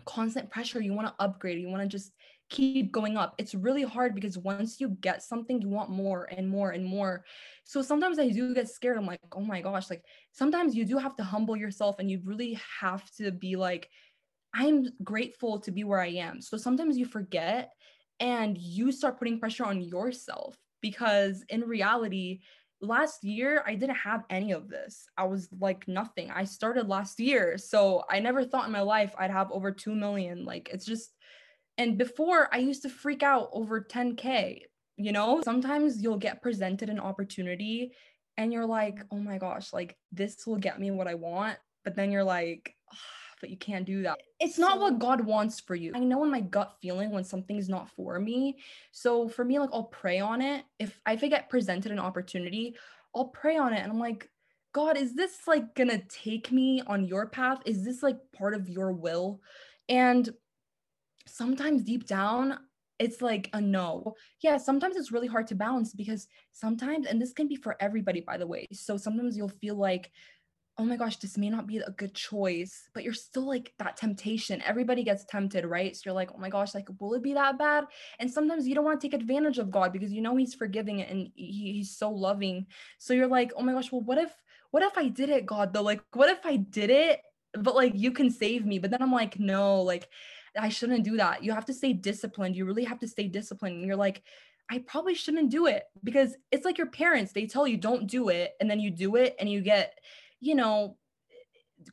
constant 0.05 0.49
pressure. 0.49 0.81
You 0.81 0.93
want 0.93 1.07
to 1.07 1.23
upgrade, 1.23 1.59
you 1.59 1.69
want 1.69 1.83
to 1.83 1.87
just 1.87 2.11
keep 2.49 2.91
going 2.91 3.15
up. 3.15 3.35
It's 3.37 3.53
really 3.53 3.83
hard 3.83 4.15
because 4.15 4.37
once 4.37 4.81
you 4.81 4.89
get 5.01 5.21
something, 5.21 5.61
you 5.61 5.69
want 5.69 5.89
more 5.89 6.27
and 6.35 6.49
more 6.49 6.71
and 6.71 6.85
more. 6.85 7.23
So 7.63 7.81
sometimes 7.81 8.17
I 8.17 8.29
do 8.29 8.53
get 8.53 8.69
scared. 8.69 8.97
I'm 8.97 9.05
like, 9.05 9.19
oh 9.33 9.41
my 9.41 9.61
gosh, 9.61 9.89
like 9.89 10.03
sometimes 10.31 10.75
you 10.75 10.85
do 10.85 10.97
have 10.97 11.15
to 11.17 11.23
humble 11.23 11.55
yourself 11.55 11.97
and 11.99 12.09
you 12.09 12.21
really 12.23 12.59
have 12.79 13.09
to 13.17 13.31
be 13.31 13.55
like, 13.55 13.89
I'm 14.53 14.87
grateful 15.03 15.59
to 15.59 15.71
be 15.71 15.83
where 15.83 16.01
I 16.01 16.07
am. 16.07 16.41
So 16.41 16.57
sometimes 16.57 16.97
you 16.97 17.05
forget 17.05 17.71
and 18.19 18.57
you 18.57 18.91
start 18.91 19.19
putting 19.19 19.39
pressure 19.39 19.65
on 19.65 19.81
yourself 19.81 20.57
because 20.81 21.43
in 21.49 21.61
reality, 21.61 22.39
last 22.81 23.23
year 23.23 23.63
I 23.65 23.75
didn't 23.75 23.97
have 23.97 24.23
any 24.29 24.51
of 24.51 24.69
this. 24.69 25.05
I 25.17 25.25
was 25.25 25.49
like 25.59 25.87
nothing. 25.87 26.31
I 26.31 26.45
started 26.45 26.87
last 26.87 27.19
year. 27.19 27.57
So 27.57 28.03
I 28.09 28.19
never 28.19 28.43
thought 28.43 28.65
in 28.65 28.71
my 28.71 28.81
life 28.81 29.13
I'd 29.17 29.31
have 29.31 29.51
over 29.51 29.71
2 29.71 29.93
million. 29.93 30.45
Like 30.45 30.69
it's 30.71 30.85
just 30.85 31.11
and 31.77 31.97
before 31.97 32.49
I 32.53 32.57
used 32.57 32.81
to 32.81 32.89
freak 32.89 33.23
out 33.23 33.49
over 33.53 33.81
10k, 33.81 34.61
you 34.97 35.11
know? 35.13 35.41
Sometimes 35.43 36.01
you'll 36.01 36.17
get 36.17 36.41
presented 36.41 36.89
an 36.89 36.99
opportunity 36.99 37.93
and 38.35 38.51
you're 38.51 38.65
like, 38.65 38.99
"Oh 39.11 39.17
my 39.17 39.37
gosh, 39.37 39.71
like 39.71 39.97
this 40.11 40.45
will 40.45 40.57
get 40.57 40.79
me 40.79 40.91
what 40.91 41.07
I 41.07 41.15
want." 41.15 41.57
But 41.83 41.95
then 41.95 42.11
you're 42.11 42.23
like, 42.23 42.75
oh, 42.93 42.97
but 43.39 43.49
you 43.49 43.57
can't 43.57 43.85
do 43.85 44.03
that. 44.03 44.19
It's 44.39 44.57
not 44.57 44.75
so, 44.75 44.81
what 44.81 44.99
God 44.99 45.21
wants 45.21 45.59
for 45.59 45.75
you. 45.75 45.91
I 45.95 45.99
know 45.99 46.23
in 46.23 46.31
my 46.31 46.41
gut 46.41 46.75
feeling 46.81 47.11
when 47.11 47.23
something's 47.23 47.69
not 47.69 47.89
for 47.91 48.19
me. 48.19 48.59
So 48.91 49.27
for 49.27 49.43
me, 49.43 49.59
like 49.59 49.69
I'll 49.73 49.83
pray 49.83 50.19
on 50.19 50.41
it. 50.41 50.65
If 50.79 50.99
if 51.07 51.23
I 51.23 51.27
get 51.27 51.49
presented 51.49 51.91
an 51.91 51.99
opportunity, 51.99 52.75
I'll 53.15 53.29
pray 53.29 53.57
on 53.57 53.73
it. 53.73 53.79
And 53.79 53.91
I'm 53.91 53.99
like, 53.99 54.29
God, 54.73 54.97
is 54.97 55.15
this 55.15 55.47
like 55.47 55.75
gonna 55.75 56.01
take 56.09 56.51
me 56.51 56.81
on 56.87 57.05
your 57.05 57.27
path? 57.27 57.59
Is 57.65 57.83
this 57.83 58.03
like 58.03 58.17
part 58.33 58.53
of 58.53 58.69
your 58.69 58.91
will? 58.93 59.41
And 59.87 60.29
sometimes 61.27 61.83
deep 61.83 62.07
down, 62.07 62.59
it's 62.99 63.21
like 63.21 63.49
a 63.53 63.61
no. 63.61 64.15
Yeah, 64.41 64.57
sometimes 64.57 64.97
it's 64.97 65.11
really 65.11 65.27
hard 65.27 65.47
to 65.47 65.55
balance 65.55 65.93
because 65.93 66.27
sometimes, 66.51 67.07
and 67.07 67.21
this 67.21 67.31
can 67.33 67.47
be 67.47 67.55
for 67.55 67.77
everybody, 67.79 68.19
by 68.19 68.37
the 68.37 68.47
way. 68.47 68.67
So 68.73 68.97
sometimes 68.97 69.37
you'll 69.37 69.47
feel 69.47 69.75
like, 69.75 70.11
oh 70.79 70.85
my 70.85 70.95
gosh, 70.95 71.17
this 71.17 71.37
may 71.37 71.49
not 71.49 71.67
be 71.67 71.79
a 71.79 71.91
good 71.91 72.13
choice, 72.13 72.87
but 72.93 73.03
you're 73.03 73.13
still 73.13 73.45
like 73.45 73.73
that 73.79 73.97
temptation. 73.97 74.63
Everybody 74.65 75.03
gets 75.03 75.25
tempted, 75.25 75.65
right? 75.65 75.93
So 75.93 76.03
you're 76.05 76.13
like, 76.13 76.31
oh 76.33 76.37
my 76.37 76.49
gosh, 76.49 76.73
like, 76.73 76.87
will 76.99 77.13
it 77.15 77.21
be 77.21 77.33
that 77.33 77.59
bad? 77.59 77.83
And 78.17 78.31
sometimes 78.31 78.65
you 78.65 78.75
don't 78.75 78.85
want 78.85 78.99
to 78.99 79.05
take 79.05 79.19
advantage 79.19 79.57
of 79.57 79.71
God 79.71 79.91
because 79.91 80.13
you 80.13 80.21
know 80.21 80.37
He's 80.37 80.55
forgiving 80.55 81.01
and 81.01 81.31
he, 81.35 81.73
He's 81.73 81.97
so 81.97 82.09
loving. 82.09 82.65
So 82.97 83.13
you're 83.13 83.27
like, 83.27 83.51
oh 83.57 83.61
my 83.61 83.73
gosh, 83.73 83.91
well, 83.91 84.01
what 84.01 84.17
if, 84.17 84.33
what 84.71 84.81
if 84.81 84.97
I 84.97 85.09
did 85.09 85.29
it, 85.29 85.45
God? 85.45 85.73
Though, 85.73 85.83
like, 85.83 86.01
what 86.13 86.29
if 86.29 86.45
I 86.45 86.55
did 86.55 86.89
it, 86.89 87.19
but 87.53 87.75
like 87.75 87.91
you 87.95 88.11
can 88.11 88.31
save 88.31 88.65
me? 88.65 88.79
But 88.79 88.89
then 88.89 89.01
I'm 89.01 89.11
like, 89.11 89.37
no, 89.37 89.81
like, 89.81 90.07
I 90.57 90.69
shouldn't 90.69 91.03
do 91.03 91.17
that. 91.17 91.43
You 91.43 91.51
have 91.51 91.65
to 91.65 91.73
stay 91.73 91.91
disciplined. 91.91 92.55
You 92.55 92.63
really 92.63 92.85
have 92.85 92.99
to 92.99 93.07
stay 93.07 93.27
disciplined. 93.27 93.75
And 93.75 93.85
you're 93.85 93.97
like, 93.97 94.23
I 94.71 94.79
probably 94.79 95.15
shouldn't 95.15 95.49
do 95.51 95.65
it 95.65 95.83
because 96.03 96.35
it's 96.51 96.63
like 96.63 96.77
your 96.77 96.87
parents, 96.87 97.33
they 97.33 97.47
tell 97.47 97.67
you 97.67 97.75
don't 97.75 98.07
do 98.07 98.29
it, 98.29 98.53
and 98.61 98.69
then 98.69 98.79
you 98.79 98.91
do 98.91 99.15
it 99.15 99.35
and 99.39 99.49
you 99.49 99.61
get 99.61 99.97
you 100.39 100.55
know, 100.55 100.97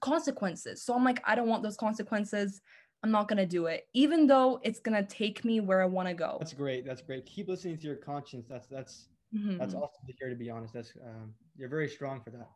consequences. 0.01 0.83
So 0.83 0.95
I'm 0.95 1.05
like, 1.05 1.23
I 1.25 1.35
don't 1.35 1.49
want 1.49 1.63
those 1.63 1.77
consequences. 1.77 2.61
I'm 3.03 3.11
not 3.11 3.29
going 3.29 3.39
to 3.39 3.47
do 3.47 3.67
it, 3.67 3.87
even 3.95 4.27
though 4.27 4.61
it's 4.63 4.81
going 4.81 4.97
to 4.97 5.09
take 5.09 5.45
me 5.45 5.61
where 5.61 5.83
I 5.83 5.87
want 5.87 6.09
to 6.09 6.15
go. 6.15 6.37
That's 6.41 6.55
great. 6.55 6.85
That's 6.85 7.03
great. 7.03 7.27
Keep 7.27 7.49
listening 7.49 7.79
to 7.79 7.87
your 7.87 7.97
conscience. 7.97 8.47
That's, 8.49 8.67
that's, 8.67 9.09
mm-hmm. 9.35 9.59
that's 9.59 9.75
awesome 9.75 10.07
to 10.07 10.15
hear, 10.19 10.31
to 10.31 10.35
be 10.35 10.51
honest. 10.51 10.75
That's, 10.75 10.93
um, 11.05 11.35
you're 11.57 11.69
very 11.69 11.89
strong 11.89 12.21
for 12.23 12.31
that. 12.31 12.49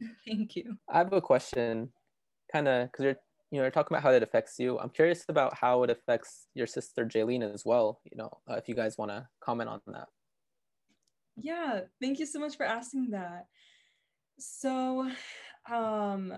Thank 0.26 0.56
you. 0.56 0.76
I 0.88 0.98
have 0.98 1.12
a 1.12 1.20
question 1.20 1.90
kind 2.50 2.68
of, 2.68 2.90
cause 2.92 3.04
you're, 3.04 3.16
you 3.50 3.58
know, 3.58 3.64
you're 3.64 3.70
talking 3.70 3.94
about 3.94 4.02
how 4.02 4.12
that 4.12 4.22
affects 4.22 4.58
you. 4.58 4.78
I'm 4.78 4.90
curious 4.90 5.24
about 5.28 5.54
how 5.54 5.82
it 5.82 5.90
affects 5.90 6.46
your 6.54 6.66
sister 6.66 7.04
Jaylene 7.04 7.52
as 7.52 7.64
well. 7.64 8.00
You 8.04 8.16
know, 8.16 8.30
uh, 8.48 8.54
if 8.54 8.68
you 8.68 8.74
guys 8.74 8.96
want 8.98 9.10
to 9.10 9.26
comment 9.40 9.68
on 9.68 9.80
that. 9.88 10.08
Yeah, 11.36 11.80
thank 12.00 12.18
you 12.18 12.26
so 12.26 12.40
much 12.40 12.56
for 12.56 12.66
asking 12.66 13.10
that. 13.10 13.46
So, 14.38 15.10
um, 15.70 16.32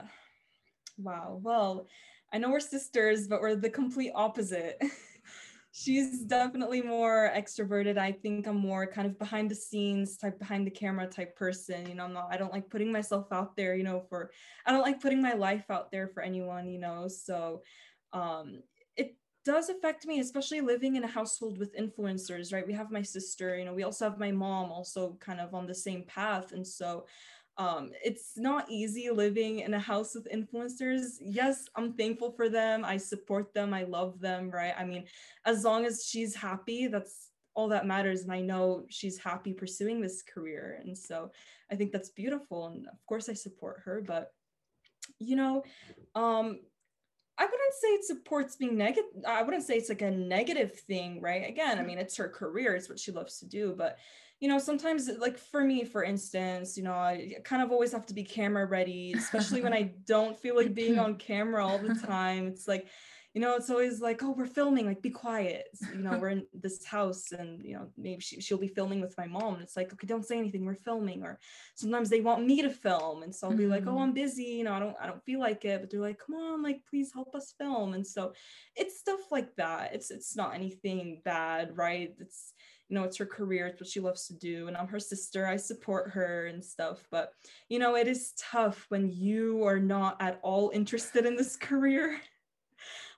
wow. 0.99 1.41
Well, 1.43 1.87
I 2.33 2.39
know 2.39 2.51
we're 2.51 2.61
sisters, 2.61 3.29
but 3.29 3.41
we're 3.41 3.57
the 3.57 3.71
complete 3.71 4.13
opposite. 4.15 4.83
She's 5.73 6.25
definitely 6.25 6.83
more 6.83 7.31
extroverted. 7.35 7.97
I 7.97 8.11
think 8.11 8.47
I'm 8.49 8.57
more 8.57 8.87
kind 8.89 9.07
of 9.07 9.19
behind 9.19 9.51
the 9.51 9.55
scenes 9.55 10.17
type, 10.17 10.39
behind 10.39 10.67
the 10.67 10.71
camera 10.71 11.07
type 11.07 11.37
person. 11.37 11.89
You 11.89 11.95
know, 11.95 12.05
I'm 12.05 12.13
not, 12.13 12.29
I 12.33 12.37
don't 12.37 12.53
like 12.53 12.69
putting 12.71 12.91
myself 12.91 13.29
out 13.31 13.57
there, 13.57 13.77
you 13.77 13.85
know, 13.85 14.01
for, 14.09 14.33
I 14.67 14.73
don't 14.73 14.83
like 14.83 15.01
putting 15.01 15.23
my 15.23 15.35
life 15.35 15.71
out 15.71 15.93
there 15.93 16.09
for 16.09 16.23
anyone, 16.23 16.69
you 16.69 16.81
know. 16.81 17.07
So, 17.07 17.63
um, 18.13 18.63
it 18.97 19.17
does 19.45 19.69
affect 19.69 20.07
me, 20.07 20.19
especially 20.19 20.61
living 20.61 20.97
in 20.97 21.05
a 21.05 21.09
household 21.09 21.57
with 21.59 21.77
influencers, 21.77 22.53
right? 22.53 22.67
We 22.67 22.73
have 22.75 22.91
my 22.91 23.03
sister, 23.03 23.57
you 23.57 23.65
know, 23.65 23.73
we 23.75 23.85
also 23.85 24.11
have 24.11 24.19
my 24.19 24.33
mom 24.33 24.73
also 24.73 25.17
kind 25.21 25.41
of 25.41 25.55
on 25.55 25.67
the 25.69 25.75
same 25.75 26.03
path. 26.05 26.51
And 26.51 26.67
so, 26.67 27.07
um, 27.61 27.91
it's 28.03 28.39
not 28.39 28.71
easy 28.71 29.11
living 29.11 29.59
in 29.59 29.75
a 29.75 29.79
house 29.79 30.15
with 30.15 30.33
influencers. 30.33 31.19
Yes, 31.21 31.67
I'm 31.77 31.93
thankful 31.93 32.33
for 32.33 32.49
them. 32.49 32.87
I 32.87 32.97
support 32.97 33.53
them. 33.53 33.75
I 33.75 33.83
love 33.83 34.19
them, 34.19 34.51
right? 34.51 34.73
I 34.79 34.87
mean, 34.87 35.05
as 35.45 35.63
long 35.63 35.85
as 35.85 36.07
she's 36.09 36.35
happy, 36.35 36.87
that's 36.87 37.29
all 37.55 37.69
that 37.69 37.87
matters. 37.87 38.23
And 38.23 38.33
I 38.33 38.41
know 38.41 38.87
she's 38.89 39.19
happy 39.19 39.53
pursuing 39.53 40.01
this 40.01 40.23
career. 40.23 40.81
And 40.83 40.97
so 40.97 41.33
I 41.71 41.75
think 41.75 41.93
that's 41.93 42.09
beautiful. 42.09 42.69
And 42.69 42.87
of 42.87 43.05
course, 43.07 43.29
I 43.29 43.35
support 43.35 43.83
her. 43.85 44.03
But, 44.07 44.33
you 45.19 45.37
know, 45.37 45.63
um, 46.15 46.61
I 47.37 47.45
wouldn't 47.45 47.75
say 47.79 47.89
it 47.89 48.05
supports 48.07 48.57
being 48.57 48.79
negative. 48.79 49.11
I 49.29 49.43
wouldn't 49.43 49.65
say 49.65 49.75
it's 49.75 49.91
like 49.91 50.01
a 50.01 50.11
negative 50.11 50.81
thing, 50.89 51.21
right? 51.21 51.47
Again, 51.47 51.79
I 51.79 51.83
mean, 51.83 51.99
it's 51.99 52.17
her 52.17 52.29
career, 52.31 52.75
it's 52.75 52.89
what 52.89 52.99
she 52.99 53.13
loves 53.13 53.39
to 53.41 53.47
do. 53.47 53.75
But 53.77 53.99
you 54.41 54.49
know, 54.49 54.59
sometimes 54.59 55.09
like 55.19 55.37
for 55.37 55.63
me, 55.63 55.85
for 55.85 56.03
instance, 56.03 56.77
you 56.77 56.83
know, 56.83 56.95
I 56.95 57.35
kind 57.45 57.63
of 57.63 57.71
always 57.71 57.93
have 57.93 58.07
to 58.07 58.15
be 58.15 58.25
camera 58.25 58.65
ready, 58.65 59.13
especially 59.13 59.61
when 59.61 59.75
I 59.81 59.93
don't 60.07 60.37
feel 60.37 60.57
like 60.57 60.75
being 60.75 60.99
on 60.99 61.17
camera 61.17 61.67
all 61.67 61.79
the 61.79 61.95
time. 61.95 62.47
It's 62.47 62.67
like, 62.67 62.89
you 63.35 63.41
know, 63.41 63.55
it's 63.55 63.71
always 63.71 64.01
like, 64.01 64.23
oh, 64.25 64.35
we're 64.37 64.47
filming, 64.47 64.87
like 64.87 65.03
be 65.03 65.11
quiet. 65.11 65.67
You 65.95 66.01
know, 66.01 66.19
we're 66.19 66.31
in 66.31 66.47
this 66.53 66.85
house 66.85 67.31
and, 67.31 67.65
you 67.65 67.75
know, 67.75 67.87
maybe 67.97 68.21
she, 68.21 68.41
she'll 68.41 68.59
be 68.59 68.67
filming 68.67 69.01
with 69.01 69.17
my 69.17 69.27
mom. 69.27 69.55
And 69.55 69.63
it's 69.63 69.77
like, 69.77 69.93
okay, 69.93 70.07
don't 70.07 70.27
say 70.27 70.39
anything, 70.39 70.65
we're 70.65 70.75
filming. 70.75 71.23
Or 71.23 71.39
sometimes 71.77 72.09
they 72.09 72.23
want 72.23 72.45
me 72.45 72.61
to 72.63 72.71
film. 72.71 73.23
And 73.23 73.33
so 73.33 73.47
I'll 73.47 73.57
be 73.57 73.65
mm-hmm. 73.65 73.73
like, 73.73 73.87
oh, 73.87 73.91
mm-hmm. 73.91 73.99
I'm 73.99 74.13
busy, 74.15 74.45
you 74.45 74.65
know, 74.65 74.73
I 74.73 74.81
don't, 74.81 74.97
I 75.01 75.07
don't 75.07 75.25
feel 75.25 75.39
like 75.39 75.65
it, 75.65 75.81
but 75.81 75.91
they're 75.91 76.01
like, 76.01 76.19
come 76.19 76.35
on, 76.35 76.63
like, 76.63 76.81
please 76.89 77.13
help 77.13 77.35
us 77.37 77.55
film. 77.57 77.95
And 77.95 78.05
so 78.05 78.33
it's 78.75 78.99
stuff 78.99 79.21
like 79.31 79.55
that. 79.57 79.95
It's, 79.95 80.11
it's 80.11 80.35
not 80.35 80.55
anything 80.55 81.21
bad, 81.25 81.77
right? 81.77 82.13
It's, 82.19 82.53
you 82.91 82.97
know 82.97 83.05
it's 83.05 83.17
her 83.17 83.27
career 83.27 83.69
it's 83.69 83.81
what 83.81 83.89
she 83.89 84.01
loves 84.01 84.27
to 84.27 84.35
do 84.35 84.69
and 84.69 84.77
i'm 84.77 84.89
her 84.89 85.01
sister 85.01 85.47
i 85.47 85.57
support 85.57 86.11
her 86.11 86.47
and 86.47 86.63
stuff 86.63 87.07
but 87.11 87.33
you 87.69 87.79
know 87.79 87.95
it 87.95 88.09
is 88.09 88.33
tough 88.37 88.87
when 88.89 89.11
you 89.11 89.65
are 89.65 89.79
not 89.79 90.17
at 90.21 90.41
all 90.43 90.71
interested 90.75 91.25
in 91.25 91.37
this 91.37 91.57
career 91.69 92.21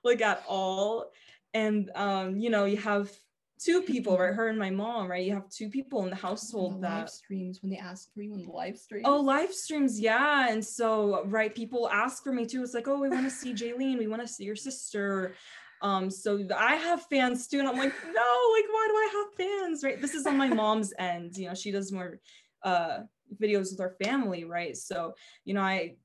like 0.03 0.21
at 0.21 0.43
all 0.47 1.11
and 1.53 1.89
um 1.95 2.37
you 2.37 2.49
know 2.49 2.65
you 2.65 2.77
have 2.77 3.11
two 3.59 3.81
people 3.81 4.17
right? 4.17 4.33
Her 4.33 4.49
and 4.49 4.59
my 4.59 4.69
mom 4.69 5.09
right? 5.09 5.25
You 5.25 5.33
have 5.33 5.49
two 5.49 5.69
people 5.69 6.03
in 6.03 6.09
the 6.09 6.15
household 6.15 6.77
the 6.77 6.81
that 6.81 6.99
live 7.01 7.09
streams 7.09 7.61
when 7.61 7.71
they 7.71 7.77
ask 7.77 8.13
for 8.13 8.21
you 8.21 8.33
in 8.33 8.43
the 8.43 8.51
live 8.51 8.77
streams? 8.77 9.05
Oh 9.07 9.21
live 9.21 9.53
streams 9.53 9.99
yeah 9.99 10.49
and 10.49 10.63
so 10.63 11.23
right 11.25 11.53
people 11.53 11.89
ask 11.89 12.23
for 12.23 12.33
me 12.33 12.45
too 12.45 12.61
it's 12.61 12.73
like 12.73 12.87
oh 12.87 12.99
we 12.99 13.09
want 13.09 13.23
to 13.23 13.31
see 13.31 13.53
jaylene 13.53 13.97
we 13.97 14.07
want 14.07 14.21
to 14.21 14.27
see 14.27 14.43
your 14.43 14.55
sister 14.55 15.35
um, 15.83 16.09
so 16.09 16.39
I 16.57 16.75
have 16.75 17.05
fans 17.07 17.47
too, 17.47 17.59
and 17.59 17.67
I'm 17.67 17.77
like, 17.77 17.93
no, 18.05 18.11
like, 18.11 18.65
why 18.71 18.87
do 18.87 18.95
I 18.95 19.09
have 19.13 19.47
fans? 19.47 19.83
Right. 19.83 20.01
This 20.01 20.15
is 20.15 20.25
on 20.25 20.37
my 20.37 20.47
mom's 20.47 20.93
end. 20.97 21.37
You 21.37 21.49
know, 21.49 21.53
she 21.53 21.71
does 21.71 21.91
more 21.91 22.19
uh 22.63 22.99
videos 23.41 23.71
with 23.71 23.81
our 23.81 23.95
family, 24.01 24.45
right? 24.45 24.77
So, 24.77 25.13
you 25.43 25.53
know, 25.53 25.61
I 25.61 25.95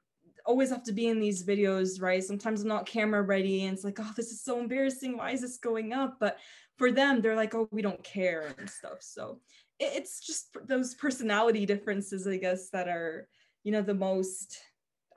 always 0.44 0.70
have 0.70 0.82
to 0.84 0.92
be 0.92 1.06
in 1.06 1.20
these 1.20 1.46
videos, 1.46 2.02
right? 2.02 2.24
Sometimes 2.24 2.62
I'm 2.62 2.68
not 2.68 2.86
camera 2.86 3.22
ready, 3.22 3.64
and 3.64 3.74
it's 3.74 3.84
like, 3.84 3.98
oh, 4.00 4.12
this 4.16 4.32
is 4.32 4.42
so 4.42 4.58
embarrassing. 4.58 5.16
Why 5.16 5.30
is 5.30 5.40
this 5.40 5.58
going 5.58 5.92
up? 5.92 6.16
But 6.18 6.38
for 6.76 6.90
them, 6.90 7.20
they're 7.20 7.36
like, 7.36 7.54
oh, 7.54 7.68
we 7.70 7.82
don't 7.82 8.02
care 8.02 8.52
and 8.58 8.68
stuff. 8.68 8.98
So 9.00 9.40
it's 9.78 10.26
just 10.26 10.56
those 10.66 10.94
personality 10.94 11.66
differences, 11.66 12.26
I 12.26 12.38
guess, 12.38 12.70
that 12.70 12.88
are, 12.88 13.28
you 13.62 13.70
know, 13.70 13.82
the 13.82 13.94
most 13.94 14.58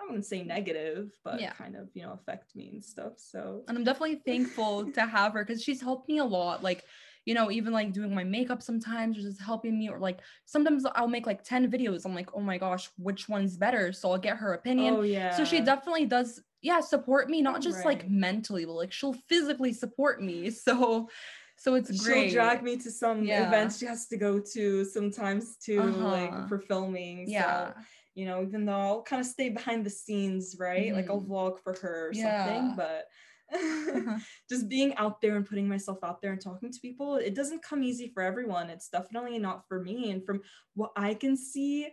I 0.02 0.06
wouldn't 0.06 0.26
say 0.26 0.44
negative, 0.44 1.12
but 1.24 1.40
yeah. 1.40 1.52
kind 1.52 1.76
of, 1.76 1.90
you 1.94 2.04
know, 2.04 2.14
affect 2.14 2.56
me 2.56 2.70
and 2.70 2.84
stuff. 2.84 3.14
So, 3.18 3.64
and 3.68 3.78
I'm 3.78 3.84
definitely 3.84 4.22
thankful 4.26 4.92
to 4.94 5.02
have 5.02 5.34
her 5.34 5.46
because 5.46 5.64
she's 5.64 5.82
helped 5.82 6.10
me 6.10 6.18
a 6.20 6.26
lot. 6.26 6.64
Like, 6.64 6.84
you 7.26 7.36
know, 7.36 7.52
even 7.52 7.72
like 7.72 7.94
doing 7.94 8.16
my 8.16 8.24
makeup 8.24 8.64
sometimes 8.64 9.18
or 9.18 9.22
just 9.22 9.42
helping 9.42 9.78
me, 9.78 9.90
or 9.90 10.00
like 10.00 10.20
sometimes 10.46 10.86
I'll 10.96 11.08
make 11.08 11.28
like 11.28 11.44
10 11.44 11.70
videos. 11.72 12.06
I'm 12.06 12.16
like, 12.16 12.30
oh 12.34 12.40
my 12.42 12.58
gosh, 12.58 12.90
which 12.98 13.30
one's 13.30 13.58
better? 13.58 13.92
So 13.92 14.12
I'll 14.12 14.18
get 14.18 14.38
her 14.38 14.54
opinion. 14.54 14.96
Oh, 14.96 15.02
yeah. 15.02 15.36
So 15.36 15.46
she 15.46 15.62
definitely 15.62 16.06
does, 16.06 16.42
yeah, 16.62 16.80
support 16.80 17.30
me, 17.30 17.42
not 17.42 17.62
just 17.62 17.78
right. 17.80 17.86
like 17.86 18.10
mentally, 18.10 18.66
but 18.66 18.74
like 18.74 18.92
she'll 18.92 19.16
physically 19.30 19.74
support 19.74 20.22
me. 20.22 20.52
So, 20.62 21.10
so 21.58 21.76
it's 21.76 22.04
great. 22.04 22.32
She'll 22.32 22.42
drag 22.42 22.64
me 22.64 22.76
to 22.78 22.90
some 22.90 23.24
yeah. 23.24 23.48
events 23.48 23.78
she 23.78 23.86
has 23.86 24.08
to 24.08 24.18
go 24.18 24.40
to 24.40 24.84
sometimes 24.84 25.58
too, 25.58 25.80
uh-huh. 25.80 26.08
like 26.08 26.50
for 26.50 26.58
filming. 26.58 27.30
Yeah. 27.30 27.68
So 27.68 27.74
you 28.16 28.26
know, 28.26 28.42
even 28.42 28.66
though 28.66 28.74
I'll 28.74 29.02
kind 29.04 29.20
of 29.20 29.26
stay 29.26 29.50
behind 29.50 29.86
the 29.86 29.90
scenes, 29.90 30.56
right? 30.60 30.88
Mm-hmm. 30.88 30.96
Like 30.96 31.10
I'll 31.10 31.22
mm-hmm. 31.22 31.32
vlog 31.32 31.60
for 31.64 31.74
her 31.82 32.10
or 32.10 32.14
yeah. 32.14 32.46
something, 32.46 32.76
but 32.76 33.08
just 34.50 34.70
being 34.70 34.96
out 34.96 35.22
there 35.22 35.36
and 35.36 35.46
putting 35.46 35.68
myself 35.68 36.00
out 36.04 36.22
there 36.22 36.32
and 36.32 36.42
talking 36.42 36.72
to 36.72 36.80
people, 36.80 37.16
it 37.16 37.36
doesn't 37.36 37.64
come 37.64 37.84
easy 37.84 38.12
for 38.14 38.24
everyone. 38.24 38.70
It's 38.70 38.90
definitely 38.90 39.40
not 39.40 39.68
for 39.68 39.82
me. 39.82 40.12
And 40.12 40.26
from 40.26 40.42
what 40.76 40.92
I 40.96 41.14
can 41.14 41.38
see, 41.38 41.90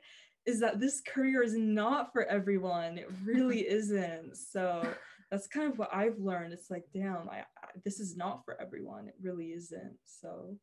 is 0.46 0.60
that 0.60 0.80
this 0.80 1.02
career 1.02 1.42
is 1.42 1.54
not 1.54 2.10
for 2.10 2.24
everyone. 2.24 2.96
It 2.96 3.10
really 3.24 3.68
isn't. 3.68 4.34
So 4.34 4.82
that's 5.30 5.46
kind 5.46 5.70
of 5.70 5.78
what 5.78 5.90
I've 5.92 6.18
learned. 6.18 6.54
It's 6.54 6.70
like, 6.70 6.84
damn, 6.92 7.28
I, 7.28 7.40
I 7.40 7.68
this 7.84 8.00
is 8.00 8.16
not 8.16 8.44
for 8.46 8.58
everyone. 8.60 9.08
It 9.08 9.14
really 9.20 9.48
isn't. 9.48 9.98
So 10.06 10.56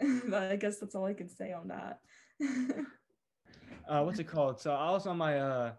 I 0.00 0.56
guess 0.56 0.78
that's 0.78 0.94
all 0.94 1.06
I 1.06 1.14
can 1.14 1.30
say 1.30 1.52
on 1.52 1.68
that 1.68 2.00
uh, 3.88 4.02
what's 4.02 4.18
it 4.18 4.28
called? 4.28 4.60
So 4.60 4.72
I 4.72 4.90
was 4.90 5.06
on 5.06 5.16
my 5.18 5.38
uh 5.38 5.72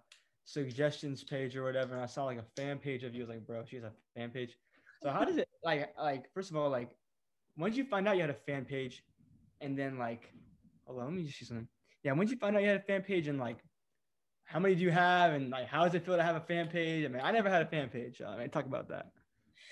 suggestions 0.46 1.24
page 1.24 1.56
or 1.56 1.64
whatever, 1.64 1.94
and 1.94 2.04
I 2.04 2.08
saw 2.08 2.26
like 2.26 2.40
a 2.40 2.46
fan 2.56 2.80
page 2.80 3.04
of 3.04 3.14
you. 3.14 3.22
I 3.22 3.26
was 3.28 3.30
like, 3.30 3.46
bro, 3.46 3.64
she 3.66 3.76
has 3.78 3.86
a 3.86 3.94
fan 4.16 4.32
page. 4.32 4.58
So 5.02 5.10
how 5.10 5.24
does 5.24 5.38
it 5.38 5.48
like 5.64 5.94
like 5.98 6.34
first 6.34 6.50
of 6.52 6.58
all, 6.58 6.70
like 6.70 6.96
when 7.56 7.72
did 7.72 7.78
you 7.78 7.86
find 7.86 8.08
out 8.08 8.16
you 8.16 8.22
had 8.22 8.30
a 8.30 8.34
fan 8.34 8.66
page? 8.66 9.04
And 9.62 9.78
then 9.78 9.98
like 9.98 10.34
hold 10.86 11.00
on, 11.00 11.06
let 11.06 11.14
me 11.14 11.24
just 11.24 11.40
see 11.40 11.46
something. 11.46 11.68
Yeah, 12.04 12.14
when 12.14 12.28
did 12.28 12.34
you 12.34 12.40
find 12.40 12.56
out 12.56 12.62
you 12.62 12.70
had 12.70 12.78
a 12.78 12.84
fan 12.84 13.04
page 13.04 13.28
and 13.28 13.40
like 13.40 13.60
how 14.44 14.60
many 14.60 14.76
do 14.76 14.82
you 14.82 14.92
have 14.92 15.34
and 15.34 15.52
like 15.52 15.68
how 15.68 15.84
does 15.86 15.94
it 15.94 16.06
feel 16.06 16.18
to 16.18 16.24
have 16.24 16.36
a 16.36 16.42
fan 16.42 16.68
page? 16.68 17.06
I 17.06 17.08
mean, 17.10 17.22
I 17.24 17.32
never 17.32 17.50
had 17.50 17.62
a 17.62 17.70
fan 17.70 17.90
page. 17.90 18.22
Uh, 18.22 18.30
I 18.30 18.38
mean, 18.40 18.50
talk 18.50 18.66
about 18.66 18.90
that. 18.90 19.12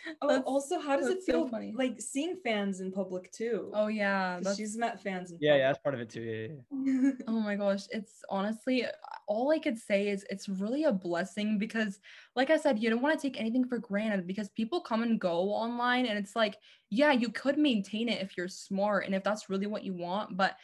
Oh, 0.22 0.28
that's, 0.30 0.44
also, 0.46 0.80
how 0.80 0.98
does 0.98 1.08
it 1.08 1.24
feel 1.24 1.46
so 1.46 1.50
funny? 1.50 1.74
like 1.76 2.00
seeing 2.00 2.38
fans 2.44 2.80
in 2.80 2.92
public 2.92 3.32
too? 3.32 3.72
Oh 3.74 3.88
yeah, 3.88 4.40
she's 4.56 4.78
met 4.78 5.02
fans. 5.02 5.34
yeah, 5.40 5.56
yeah, 5.56 5.68
that's 5.68 5.80
part 5.80 5.96
of 5.96 6.02
it 6.02 6.10
too. 6.10 6.22
Yeah, 6.22 6.48
yeah. 6.86 7.12
oh 7.28 7.40
my 7.40 7.56
gosh, 7.56 7.84
it's 7.92 8.24
honestly 8.30 8.86
all 9.28 9.52
I 9.52 9.60
could 9.60 9.78
say 9.78 10.08
is 10.08 10.26
it's 10.30 10.48
really 10.48 10.86
a 10.86 10.92
blessing 10.92 11.58
because, 11.58 12.00
like 12.36 12.50
I 12.50 12.58
said, 12.58 12.80
you 12.80 12.90
don't 12.90 13.02
want 13.02 13.20
to 13.20 13.28
take 13.28 13.40
anything 13.40 13.68
for 13.68 13.78
granted 13.78 14.26
because 14.26 14.50
people 14.50 14.82
come 14.82 15.04
and 15.04 15.20
go 15.20 15.52
online, 15.54 16.06
and 16.06 16.18
it's 16.18 16.36
like, 16.36 16.58
yeah, 16.90 17.12
you 17.12 17.30
could 17.30 17.58
maintain 17.58 18.10
it 18.10 18.22
if 18.22 18.38
you're 18.38 18.48
smart 18.48 19.06
and 19.06 19.14
if 19.14 19.24
that's 19.24 19.50
really 19.50 19.68
what 19.68 19.84
you 19.84 19.94
want, 19.94 20.38
but 20.38 20.56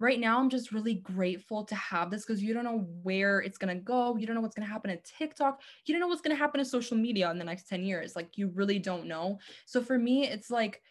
right 0.00 0.18
now 0.18 0.40
I'm 0.40 0.50
just 0.50 0.72
really 0.72 0.94
grateful 0.94 1.64
to 1.64 1.74
have 1.74 2.10
this 2.10 2.24
because 2.24 2.42
you 2.42 2.54
don't 2.54 2.64
know 2.64 2.88
where 3.02 3.40
it's 3.40 3.58
going 3.58 3.76
to 3.76 3.82
go. 3.82 4.16
You 4.16 4.26
don't 4.26 4.34
know 4.34 4.40
what's 4.40 4.56
going 4.56 4.66
to 4.66 4.72
happen 4.72 4.90
at 4.90 5.04
TikTok. 5.04 5.60
You 5.84 5.94
don't 5.94 6.00
know 6.00 6.08
what's 6.08 6.22
going 6.22 6.34
to 6.34 6.40
happen 6.40 6.58
to 6.58 6.64
social 6.64 6.96
media 6.96 7.30
in 7.30 7.38
the 7.38 7.44
next 7.44 7.68
10 7.68 7.84
years. 7.84 8.16
Like 8.16 8.36
you 8.36 8.48
really 8.48 8.78
don't 8.78 9.06
know. 9.06 9.38
So 9.66 9.82
for 9.82 9.98
me, 9.98 10.26
it's 10.26 10.50
like 10.50 10.82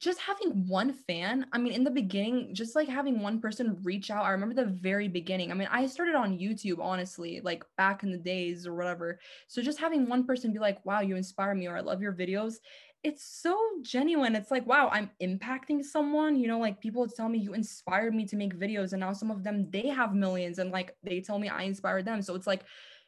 just 0.00 0.20
having 0.20 0.68
one 0.68 0.92
fan. 0.92 1.46
I 1.52 1.58
mean, 1.58 1.72
in 1.72 1.82
the 1.82 1.90
beginning, 1.90 2.54
just 2.54 2.76
like 2.76 2.88
having 2.88 3.20
one 3.20 3.40
person 3.40 3.80
reach 3.82 4.10
out. 4.10 4.24
I 4.24 4.30
remember 4.30 4.54
the 4.54 4.70
very 4.70 5.08
beginning. 5.08 5.50
I 5.50 5.54
mean, 5.54 5.68
I 5.72 5.86
started 5.86 6.14
on 6.14 6.38
YouTube, 6.38 6.78
honestly, 6.78 7.40
like 7.42 7.64
back 7.76 8.04
in 8.04 8.12
the 8.12 8.18
days 8.18 8.64
or 8.64 8.74
whatever. 8.74 9.18
So 9.48 9.60
just 9.60 9.80
having 9.80 10.08
one 10.08 10.24
person 10.24 10.52
be 10.52 10.60
like, 10.60 10.84
wow, 10.86 11.00
you 11.00 11.16
inspire 11.16 11.54
me, 11.54 11.66
or 11.66 11.76
I 11.76 11.80
love 11.80 12.00
your 12.00 12.12
videos 12.12 12.56
it's 13.04 13.24
so 13.24 13.56
genuine. 13.82 14.34
It's 14.34 14.50
like, 14.50 14.66
wow, 14.66 14.88
I'm 14.92 15.10
impacting 15.22 15.84
someone. 15.84 16.36
You 16.36 16.48
know, 16.48 16.58
like 16.58 16.80
people 16.80 17.06
tell 17.06 17.28
me 17.28 17.38
you 17.38 17.54
inspired 17.54 18.14
me 18.14 18.26
to 18.26 18.36
make 18.36 18.58
videos, 18.58 18.92
and 18.92 19.00
now 19.00 19.12
some 19.12 19.30
of 19.30 19.44
them 19.44 19.70
they 19.70 19.88
have 19.88 20.14
millions, 20.14 20.58
and 20.58 20.70
like 20.70 20.96
they 21.02 21.20
tell 21.20 21.38
me 21.38 21.48
I 21.48 21.62
inspired 21.62 22.04
them. 22.04 22.22
So 22.22 22.34
it's 22.34 22.46
like, 22.46 22.62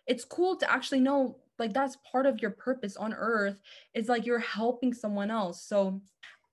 it's 0.06 0.24
cool 0.24 0.56
to 0.56 0.70
actually 0.70 1.00
know 1.00 1.38
like 1.58 1.72
that's 1.72 1.96
part 2.10 2.26
of 2.26 2.40
your 2.40 2.50
purpose 2.52 2.96
on 2.96 3.12
earth. 3.12 3.60
It's 3.94 4.08
like 4.08 4.26
you're 4.26 4.38
helping 4.38 4.94
someone 4.94 5.30
else. 5.30 5.62
So 5.62 6.00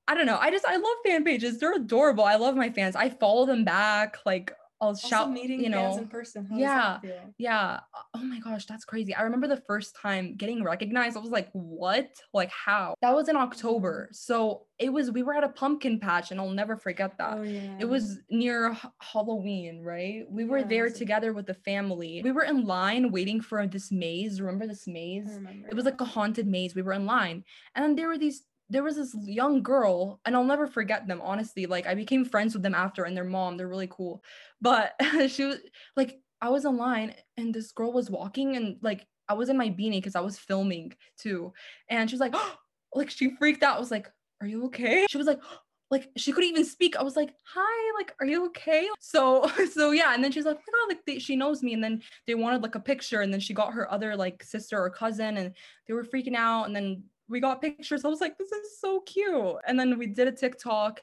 I 0.08 0.16
don't 0.16 0.26
know. 0.26 0.38
I 0.40 0.52
just 0.52 0.66
I 0.66 0.76
love 0.76 0.98
fan 1.06 1.24
pages. 1.24 1.60
They're 1.60 1.74
adorable. 1.76 2.24
I 2.24 2.36
love 2.36 2.56
my 2.56 2.70
fans. 2.70 2.96
I 2.96 3.10
follow 3.10 3.46
them 3.46 3.64
back. 3.64 4.18
Like 4.26 4.52
I'll 4.80 4.90
also 4.90 5.08
shout, 5.08 5.32
meeting 5.32 5.60
you 5.60 5.70
know, 5.70 5.98
in 5.98 6.08
person. 6.08 6.46
How 6.46 6.58
yeah, 6.58 7.00
yeah. 7.38 7.80
Oh, 7.96 8.02
oh 8.16 8.24
my 8.24 8.40
gosh, 8.40 8.66
that's 8.66 8.86
crazy. 8.86 9.14
I 9.16 9.24
remember 9.24 9.48
the 9.48 9.62
first 9.68 9.96
time 9.96 10.36
getting 10.36 10.64
recognized. 10.64 11.18
I 11.18 11.20
was 11.20 11.32
like, 11.32 11.50
"What? 11.54 12.10
Like 12.34 12.52
how?" 12.52 12.94
That 13.02 13.16
was 13.16 13.28
in 13.28 13.36
October, 13.36 14.10
so 14.12 14.66
it 14.78 14.94
was. 14.94 15.12
We 15.12 15.24
were 15.24 15.34
at 15.34 15.44
a 15.44 15.50
pumpkin 15.50 16.00
patch, 16.00 16.32
and 16.32 16.40
I'll 16.40 16.50
never 16.50 16.78
forget 16.78 17.18
that. 17.18 17.38
Oh, 17.40 17.44
yeah. 17.44 17.78
It 17.80 17.86
was 17.86 18.20
near 18.30 18.72
H- 18.72 18.92
Halloween, 19.00 19.82
right? 19.82 20.26
We 20.30 20.46
were 20.46 20.60
yeah, 20.60 20.66
there 20.68 20.90
together 20.90 21.34
with 21.34 21.48
the 21.48 21.56
family. 21.56 22.22
We 22.24 22.32
were 22.32 22.44
in 22.44 22.66
line 22.66 23.12
waiting 23.12 23.42
for 23.42 23.66
this 23.66 23.92
maze. 23.92 24.40
Remember 24.40 24.68
this 24.68 24.88
maze? 24.88 25.40
It 25.70 25.74
was 25.74 25.86
like 25.86 26.00
a 26.00 26.06
haunted 26.06 26.48
maze. 26.48 26.76
We 26.76 26.84
were 26.84 26.94
in 26.94 27.06
line, 27.06 27.44
and 27.74 27.84
then 27.84 27.96
there 27.96 28.08
were 28.08 28.18
these 28.18 28.44
there 28.70 28.84
was 28.84 28.96
this 28.96 29.16
young 29.22 29.62
girl 29.64 30.20
and 30.26 30.36
i'll 30.36 30.44
never 30.44 30.68
forget 30.68 31.08
them 31.08 31.22
honestly 31.24 31.66
like 31.66 31.88
i 31.88 31.96
became 31.96 32.26
friends 32.26 32.54
with 32.54 32.64
them 32.64 32.76
after 32.76 33.04
and 33.04 33.16
their 33.16 33.24
mom 33.24 33.58
they're 33.58 33.68
really 33.68 33.88
cool 33.90 34.24
but 34.62 34.94
she 35.28 35.46
was 35.46 35.58
like 35.96 36.20
i 36.42 36.50
was 36.50 36.66
online 36.66 37.14
and 37.38 37.54
this 37.54 37.72
girl 37.72 37.92
was 37.92 38.10
walking 38.10 38.56
and 38.56 38.78
like 38.82 39.06
i 39.30 39.34
was 39.34 39.50
in 39.50 39.58
my 39.58 39.70
beanie 39.70 39.92
because 39.94 40.16
i 40.16 40.22
was 40.22 40.38
filming 40.38 40.94
too 41.18 41.54
and 41.90 42.10
she 42.10 42.16
was 42.16 42.22
like 42.22 42.36
like 42.94 43.10
she 43.10 43.36
freaked 43.38 43.64
out 43.64 43.78
i 43.78 43.80
was 43.80 43.92
like 43.92 44.12
are 44.42 44.48
you 44.48 44.66
okay 44.66 45.06
she 45.10 45.18
was 45.18 45.28
like 45.28 45.40
like 45.90 46.10
she 46.18 46.34
couldn't 46.34 46.50
even 46.50 46.66
speak. 46.66 46.98
I 46.98 47.04
was 47.04 47.16
like, 47.16 47.34
"Hi, 47.46 47.94
like, 47.98 48.14
are 48.20 48.26
you 48.26 48.48
okay?" 48.48 48.90
So, 49.00 49.50
so 49.72 49.92
yeah, 49.92 50.14
and 50.14 50.22
then 50.22 50.32
she's 50.32 50.46
like, 50.46 50.58
"Oh, 50.70 50.86
like 50.90 51.00
they, 51.06 51.18
she 51.18 51.36
knows 51.38 51.64
me." 51.64 51.74
And 51.74 51.82
then 51.82 52.02
they 52.26 52.36
wanted 52.36 52.62
like 52.62 52.76
a 52.76 52.80
picture, 52.80 53.22
and 53.22 53.32
then 53.32 53.40
she 53.40 53.54
got 53.54 53.74
her 53.74 53.90
other 53.90 54.16
like 54.16 54.44
sister 54.44 54.78
or 54.78 54.90
cousin, 54.90 55.38
and 55.38 55.54
they 55.88 55.94
were 55.94 56.04
freaking 56.04 56.36
out. 56.36 56.66
And 56.66 56.76
then 56.76 57.04
we 57.30 57.40
got 57.40 57.62
pictures. 57.62 58.06
I 58.06 58.10
was 58.10 58.22
like, 58.22 58.38
this 58.38 58.52
is 58.52 58.80
so 58.80 59.02
cute. 59.02 59.56
And 59.68 59.80
then 59.80 59.98
we 59.98 60.08
did 60.08 60.28
a 60.28 60.32
TikTok 60.32 61.02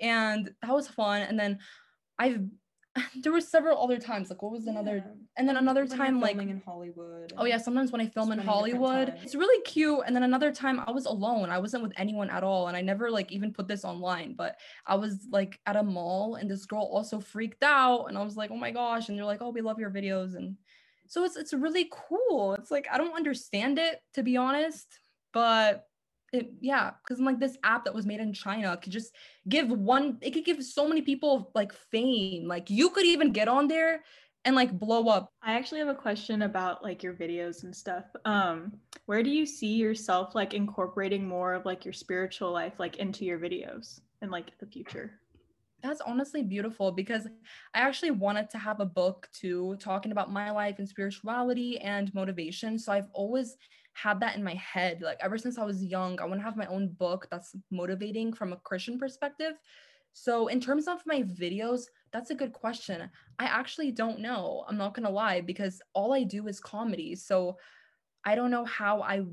and 0.00 0.50
that 0.62 0.74
was 0.74 0.88
fun. 0.88 1.22
And 1.22 1.38
then 1.38 1.58
I've 2.18 2.40
there 3.22 3.32
were 3.32 3.40
several 3.40 3.82
other 3.82 3.98
times. 3.98 4.30
Like 4.30 4.42
what 4.42 4.52
was 4.52 4.66
another 4.66 4.96
yeah. 4.96 5.12
and 5.36 5.48
then 5.48 5.56
another 5.56 5.84
when 5.84 5.98
time 5.98 6.20
like 6.20 6.36
in 6.36 6.62
Hollywood. 6.64 7.32
Oh 7.36 7.44
yeah, 7.44 7.58
sometimes 7.58 7.90
when 7.90 8.00
I 8.00 8.06
film 8.06 8.30
in 8.30 8.38
Hollywood. 8.38 9.14
It's 9.22 9.34
really 9.34 9.60
cute. 9.62 10.00
And 10.06 10.14
then 10.14 10.22
another 10.22 10.52
time 10.52 10.80
I 10.86 10.92
was 10.92 11.06
alone. 11.06 11.50
I 11.50 11.58
wasn't 11.58 11.82
with 11.82 11.92
anyone 11.96 12.30
at 12.30 12.44
all. 12.44 12.68
And 12.68 12.76
I 12.76 12.82
never 12.82 13.10
like 13.10 13.32
even 13.32 13.52
put 13.52 13.66
this 13.66 13.84
online, 13.84 14.34
but 14.34 14.56
I 14.86 14.94
was 14.94 15.26
like 15.30 15.58
at 15.66 15.76
a 15.76 15.82
mall 15.82 16.36
and 16.36 16.48
this 16.48 16.66
girl 16.66 16.88
also 16.90 17.18
freaked 17.18 17.64
out. 17.64 18.04
And 18.04 18.16
I 18.16 18.22
was 18.22 18.36
like, 18.36 18.50
oh 18.52 18.56
my 18.56 18.70
gosh. 18.70 19.08
And 19.08 19.18
they're 19.18 19.24
like, 19.24 19.42
oh, 19.42 19.50
we 19.50 19.60
love 19.60 19.80
your 19.80 19.90
videos. 19.90 20.36
And 20.36 20.56
so 21.08 21.24
it's 21.24 21.36
it's 21.36 21.52
really 21.52 21.90
cool. 21.90 22.54
It's 22.54 22.70
like 22.70 22.86
I 22.92 22.98
don't 22.98 23.16
understand 23.16 23.78
it 23.78 24.00
to 24.14 24.22
be 24.22 24.36
honest 24.36 25.00
but 25.34 25.88
it, 26.32 26.52
yeah, 26.60 26.92
because 27.02 27.20
I'm 27.20 27.26
like 27.26 27.38
this 27.38 27.58
app 27.62 27.84
that 27.84 27.94
was 27.94 28.06
made 28.06 28.20
in 28.20 28.32
China 28.32 28.76
could 28.76 28.92
just 28.92 29.14
give 29.48 29.68
one, 29.68 30.18
it 30.22 30.32
could 30.32 30.44
give 30.44 30.64
so 30.64 30.88
many 30.88 31.02
people 31.02 31.50
like 31.54 31.72
fame. 31.72 32.48
Like 32.48 32.70
you 32.70 32.90
could 32.90 33.04
even 33.04 33.32
get 33.32 33.48
on 33.48 33.68
there 33.68 34.02
and 34.44 34.56
like 34.56 34.78
blow 34.78 35.08
up. 35.08 35.32
I 35.42 35.54
actually 35.54 35.80
have 35.80 35.88
a 35.88 35.94
question 35.94 36.42
about 36.42 36.82
like 36.82 37.02
your 37.02 37.14
videos 37.14 37.64
and 37.64 37.74
stuff. 37.74 38.04
Um, 38.24 38.72
where 39.06 39.22
do 39.22 39.30
you 39.30 39.46
see 39.46 39.74
yourself 39.74 40.34
like 40.34 40.54
incorporating 40.54 41.26
more 41.26 41.54
of 41.54 41.66
like 41.66 41.84
your 41.84 41.94
spiritual 41.94 42.52
life 42.52 42.74
like 42.78 42.96
into 42.96 43.24
your 43.24 43.38
videos 43.38 44.00
in 44.22 44.30
like 44.30 44.58
the 44.58 44.66
future? 44.66 45.12
That's 45.82 46.00
honestly 46.00 46.42
beautiful 46.42 46.92
because 46.92 47.26
I 47.74 47.80
actually 47.80 48.10
wanted 48.12 48.48
to 48.50 48.58
have 48.58 48.80
a 48.80 48.86
book 48.86 49.28
too, 49.32 49.76
talking 49.78 50.12
about 50.12 50.32
my 50.32 50.50
life 50.50 50.78
and 50.78 50.88
spirituality 50.88 51.78
and 51.78 52.12
motivation. 52.14 52.78
So 52.78 52.90
I've 52.90 53.10
always 53.12 53.56
had 53.94 54.20
that 54.20 54.36
in 54.36 54.44
my 54.44 54.54
head. 54.54 55.00
Like 55.02 55.18
ever 55.20 55.38
since 55.38 55.58
I 55.58 55.64
was 55.64 55.82
young, 55.82 56.20
I 56.20 56.26
want 56.26 56.40
to 56.40 56.44
have 56.44 56.56
my 56.56 56.66
own 56.66 56.88
book 56.88 57.26
that's 57.30 57.56
motivating 57.70 58.32
from 58.32 58.52
a 58.52 58.58
Christian 58.58 58.98
perspective. 58.98 59.54
So, 60.12 60.46
in 60.46 60.60
terms 60.60 60.86
of 60.86 61.02
my 61.06 61.22
videos, 61.22 61.82
that's 62.12 62.30
a 62.30 62.36
good 62.36 62.52
question. 62.52 63.10
I 63.40 63.46
actually 63.46 63.90
don't 63.90 64.20
know. 64.20 64.64
I'm 64.68 64.76
not 64.76 64.94
going 64.94 65.06
to 65.06 65.12
lie 65.12 65.40
because 65.40 65.82
all 65.92 66.14
I 66.14 66.22
do 66.22 66.46
is 66.46 66.60
comedy. 66.60 67.16
So, 67.16 67.58
I 68.24 68.36
don't 68.36 68.52
know 68.52 68.64
how 68.64 69.02
I 69.02 69.24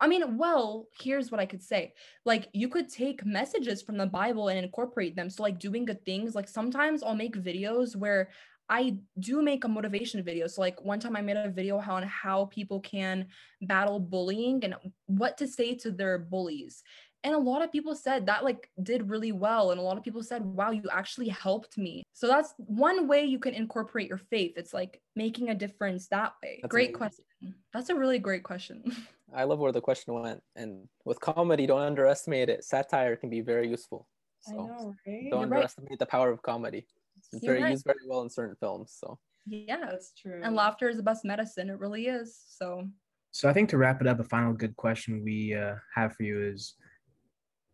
I 0.00 0.06
mean, 0.06 0.36
well, 0.38 0.86
here's 1.00 1.32
what 1.32 1.40
I 1.40 1.46
could 1.46 1.62
say. 1.62 1.92
Like, 2.24 2.48
you 2.52 2.68
could 2.68 2.88
take 2.88 3.26
messages 3.26 3.82
from 3.82 3.96
the 3.96 4.06
Bible 4.06 4.48
and 4.48 4.58
incorporate 4.58 5.16
them. 5.16 5.28
So, 5.28 5.42
like, 5.42 5.58
doing 5.58 5.84
good 5.84 6.04
things. 6.04 6.34
Like, 6.34 6.48
sometimes 6.48 7.02
I'll 7.02 7.16
make 7.16 7.36
videos 7.36 7.96
where 7.96 8.30
I 8.68 8.98
do 9.18 9.42
make 9.42 9.64
a 9.64 9.68
motivation 9.68 10.22
video. 10.22 10.46
So 10.46 10.60
like 10.60 10.84
one 10.84 11.00
time 11.00 11.16
I 11.16 11.22
made 11.22 11.36
a 11.36 11.48
video 11.48 11.78
on 11.78 12.02
how 12.02 12.46
people 12.46 12.80
can 12.80 13.28
battle 13.62 13.98
bullying 13.98 14.62
and 14.64 14.74
what 15.06 15.38
to 15.38 15.48
say 15.48 15.74
to 15.76 15.90
their 15.90 16.18
bullies. 16.18 16.82
And 17.24 17.34
a 17.34 17.38
lot 17.38 17.62
of 17.62 17.72
people 17.72 17.94
said 17.94 18.26
that 18.26 18.44
like 18.44 18.70
did 18.82 19.10
really 19.10 19.32
well 19.32 19.70
and 19.70 19.80
a 19.80 19.82
lot 19.82 19.96
of 19.96 20.04
people 20.04 20.22
said 20.22 20.44
wow 20.44 20.70
you 20.70 20.82
actually 20.92 21.28
helped 21.28 21.76
me. 21.76 22.02
So 22.12 22.28
that's 22.28 22.54
one 22.58 23.08
way 23.08 23.24
you 23.24 23.38
can 23.38 23.54
incorporate 23.54 24.08
your 24.08 24.18
faith. 24.18 24.52
It's 24.56 24.74
like 24.74 25.00
making 25.16 25.48
a 25.48 25.54
difference 25.54 26.08
that 26.08 26.34
way. 26.42 26.60
That's 26.62 26.70
great 26.70 26.90
amazing. 26.90 26.98
question. 26.98 27.24
That's 27.72 27.88
a 27.88 27.94
really 27.94 28.18
great 28.18 28.44
question. 28.44 28.84
I 29.34 29.44
love 29.44 29.58
where 29.58 29.72
the 29.72 29.80
question 29.80 30.14
went 30.14 30.42
and 30.56 30.88
with 31.04 31.20
comedy 31.20 31.66
don't 31.66 31.80
underestimate 31.80 32.48
it. 32.48 32.64
Satire 32.64 33.16
can 33.16 33.30
be 33.30 33.40
very 33.40 33.68
useful. 33.68 34.06
So 34.40 34.52
know, 34.52 34.94
right? 35.06 35.30
don't 35.30 35.32
You're 35.32 35.42
underestimate 35.42 35.90
right. 35.90 35.98
the 35.98 36.06
power 36.06 36.30
of 36.30 36.42
comedy. 36.42 36.86
It's 37.32 37.44
very 37.44 37.62
right. 37.62 37.70
used 37.70 37.84
very 37.84 37.98
well 38.06 38.22
in 38.22 38.30
certain 38.30 38.56
films. 38.60 38.96
So 38.98 39.18
yeah, 39.46 39.84
that's 39.90 40.12
true. 40.12 40.40
And 40.42 40.54
laughter 40.54 40.88
is 40.88 40.96
the 40.96 41.02
best 41.02 41.24
medicine. 41.24 41.70
It 41.70 41.78
really 41.78 42.06
is. 42.06 42.38
So. 42.48 42.88
So 43.30 43.48
I 43.48 43.52
think 43.52 43.68
to 43.70 43.78
wrap 43.78 44.00
it 44.00 44.06
up, 44.06 44.20
a 44.20 44.24
final 44.24 44.52
good 44.52 44.74
question 44.76 45.22
we 45.22 45.54
uh, 45.54 45.74
have 45.94 46.14
for 46.16 46.22
you 46.22 46.42
is, 46.42 46.74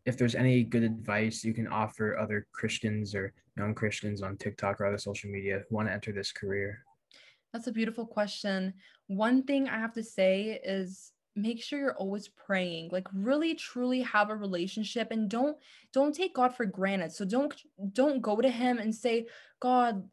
if 0.04 0.18
there's 0.18 0.34
any 0.34 0.64
good 0.64 0.82
advice 0.82 1.44
you 1.44 1.54
can 1.54 1.66
offer 1.68 2.18
other 2.18 2.46
Christians 2.52 3.14
or 3.14 3.32
young 3.56 3.74
Christians 3.74 4.20
on 4.20 4.36
TikTok 4.36 4.80
or 4.80 4.86
other 4.86 4.98
social 4.98 5.30
media 5.30 5.62
who 5.68 5.76
want 5.76 5.88
to 5.88 5.92
enter 5.94 6.12
this 6.12 6.32
career. 6.32 6.84
That's 7.52 7.68
a 7.68 7.72
beautiful 7.72 8.04
question. 8.04 8.74
One 9.06 9.44
thing 9.44 9.68
I 9.68 9.78
have 9.78 9.94
to 9.94 10.02
say 10.02 10.60
is 10.62 11.12
make 11.36 11.62
sure 11.62 11.78
you're 11.78 11.96
always 11.96 12.28
praying 12.28 12.88
like 12.92 13.06
really 13.12 13.54
truly 13.54 14.00
have 14.02 14.30
a 14.30 14.36
relationship 14.36 15.10
and 15.10 15.28
don't 15.28 15.56
don't 15.92 16.14
take 16.14 16.34
god 16.34 16.54
for 16.54 16.64
granted 16.64 17.12
so 17.12 17.24
don't 17.24 17.54
don't 17.92 18.22
go 18.22 18.40
to 18.40 18.48
him 18.48 18.78
and 18.78 18.94
say 18.94 19.26
god 19.60 20.04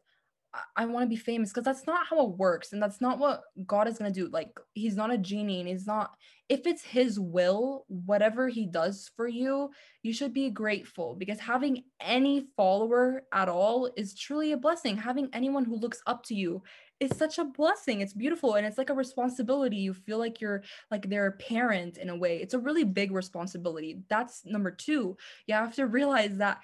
I 0.76 0.84
want 0.84 1.04
to 1.04 1.08
be 1.08 1.16
famous 1.16 1.50
because 1.50 1.64
that's 1.64 1.86
not 1.86 2.06
how 2.06 2.26
it 2.26 2.36
works. 2.36 2.72
And 2.72 2.82
that's 2.82 3.00
not 3.00 3.18
what 3.18 3.42
God 3.66 3.88
is 3.88 3.96
going 3.96 4.12
to 4.12 4.20
do. 4.20 4.28
Like, 4.28 4.50
he's 4.74 4.96
not 4.96 5.12
a 5.12 5.16
genie 5.16 5.60
and 5.60 5.68
he's 5.68 5.86
not, 5.86 6.10
if 6.48 6.66
it's 6.66 6.84
his 6.84 7.18
will, 7.18 7.86
whatever 7.88 8.48
he 8.48 8.66
does 8.66 9.10
for 9.16 9.26
you, 9.26 9.70
you 10.02 10.12
should 10.12 10.34
be 10.34 10.50
grateful 10.50 11.14
because 11.18 11.40
having 11.40 11.84
any 12.00 12.48
follower 12.54 13.22
at 13.32 13.48
all 13.48 13.90
is 13.96 14.14
truly 14.14 14.52
a 14.52 14.58
blessing. 14.58 14.98
Having 14.98 15.30
anyone 15.32 15.64
who 15.64 15.76
looks 15.76 16.02
up 16.06 16.22
to 16.24 16.34
you 16.34 16.62
is 17.02 17.16
such 17.16 17.38
a 17.38 17.44
blessing. 17.44 18.00
It's 18.00 18.12
beautiful 18.12 18.54
and 18.54 18.66
it's 18.66 18.78
like 18.78 18.90
a 18.90 18.94
responsibility. 18.94 19.76
You 19.76 19.92
feel 19.92 20.18
like 20.18 20.40
you're 20.40 20.62
like 20.90 21.08
their 21.08 21.32
parent 21.32 21.98
in 21.98 22.08
a 22.08 22.16
way. 22.16 22.38
It's 22.38 22.54
a 22.54 22.58
really 22.58 22.84
big 22.84 23.10
responsibility. 23.10 24.02
That's 24.08 24.44
number 24.44 24.70
two. 24.70 25.16
You 25.46 25.54
have 25.54 25.74
to 25.76 25.86
realize 25.86 26.36
that 26.38 26.60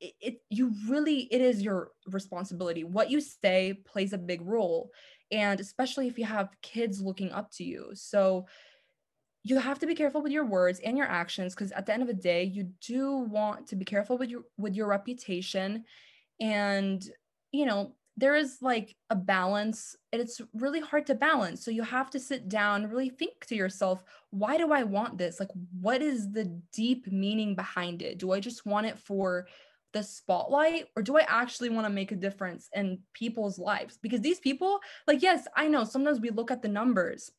it, 0.00 0.14
it 0.20 0.42
you 0.50 0.72
really 0.88 1.28
it 1.30 1.40
is 1.40 1.62
your 1.62 1.92
responsibility. 2.06 2.82
What 2.82 3.10
you 3.10 3.20
say 3.20 3.80
plays 3.84 4.12
a 4.12 4.18
big 4.18 4.42
role. 4.42 4.90
And 5.30 5.60
especially 5.60 6.08
if 6.08 6.18
you 6.18 6.24
have 6.24 6.50
kids 6.60 7.00
looking 7.00 7.30
up 7.30 7.50
to 7.52 7.64
you. 7.64 7.90
So 7.94 8.46
you 9.44 9.58
have 9.58 9.78
to 9.78 9.86
be 9.86 9.94
careful 9.94 10.22
with 10.22 10.32
your 10.32 10.44
words 10.44 10.80
and 10.80 10.96
your 10.96 11.06
actions 11.06 11.54
because 11.54 11.72
at 11.72 11.86
the 11.86 11.92
end 11.92 12.02
of 12.02 12.08
the 12.08 12.14
day 12.14 12.44
you 12.44 12.70
do 12.80 13.16
want 13.16 13.66
to 13.68 13.76
be 13.76 13.84
careful 13.84 14.18
with 14.18 14.30
your 14.30 14.42
with 14.56 14.74
your 14.74 14.86
reputation 14.86 15.84
and 16.40 17.04
you 17.50 17.66
know 17.66 17.92
there 18.16 18.34
is 18.34 18.58
like 18.60 18.94
a 19.10 19.16
balance 19.16 19.96
and 20.12 20.20
it's 20.20 20.40
really 20.54 20.80
hard 20.80 21.06
to 21.06 21.14
balance 21.14 21.64
so 21.64 21.70
you 21.70 21.82
have 21.82 22.10
to 22.10 22.20
sit 22.20 22.48
down 22.48 22.86
really 22.86 23.08
think 23.08 23.46
to 23.46 23.54
yourself 23.54 24.04
why 24.30 24.56
do 24.58 24.72
i 24.72 24.82
want 24.82 25.16
this 25.16 25.40
like 25.40 25.48
what 25.80 26.02
is 26.02 26.30
the 26.32 26.44
deep 26.72 27.10
meaning 27.10 27.54
behind 27.54 28.02
it 28.02 28.18
do 28.18 28.32
i 28.32 28.40
just 28.40 28.66
want 28.66 28.86
it 28.86 28.98
for 28.98 29.46
the 29.92 30.02
spotlight 30.02 30.86
or 30.96 31.02
do 31.02 31.16
I 31.16 31.26
actually 31.28 31.68
want 31.70 31.86
to 31.86 31.92
make 31.92 32.12
a 32.12 32.16
difference 32.16 32.68
in 32.74 32.98
people's 33.12 33.58
lives? 33.58 33.98
Because 34.02 34.20
these 34.20 34.40
people, 34.40 34.80
like, 35.06 35.22
yes, 35.22 35.46
I 35.56 35.68
know 35.68 35.84
sometimes 35.84 36.20
we 36.20 36.30
look 36.30 36.50
at 36.50 36.62
the 36.62 36.68
numbers, 36.68 37.30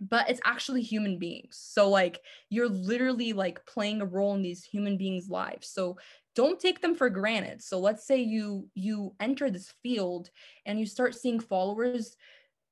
but 0.00 0.28
it's 0.28 0.40
actually 0.44 0.82
human 0.82 1.18
beings. 1.18 1.58
So, 1.60 1.88
like, 1.88 2.20
you're 2.50 2.68
literally 2.68 3.32
like 3.32 3.64
playing 3.66 4.00
a 4.00 4.06
role 4.06 4.34
in 4.34 4.42
these 4.42 4.64
human 4.64 4.96
beings' 4.96 5.28
lives. 5.28 5.68
So, 5.68 5.96
don't 6.36 6.60
take 6.60 6.80
them 6.80 6.94
for 6.94 7.10
granted. 7.10 7.62
So, 7.62 7.80
let's 7.80 8.06
say 8.06 8.18
you 8.18 8.68
you 8.74 9.14
enter 9.18 9.50
this 9.50 9.74
field 9.82 10.30
and 10.64 10.78
you 10.78 10.86
start 10.86 11.16
seeing 11.16 11.40
followers 11.40 12.16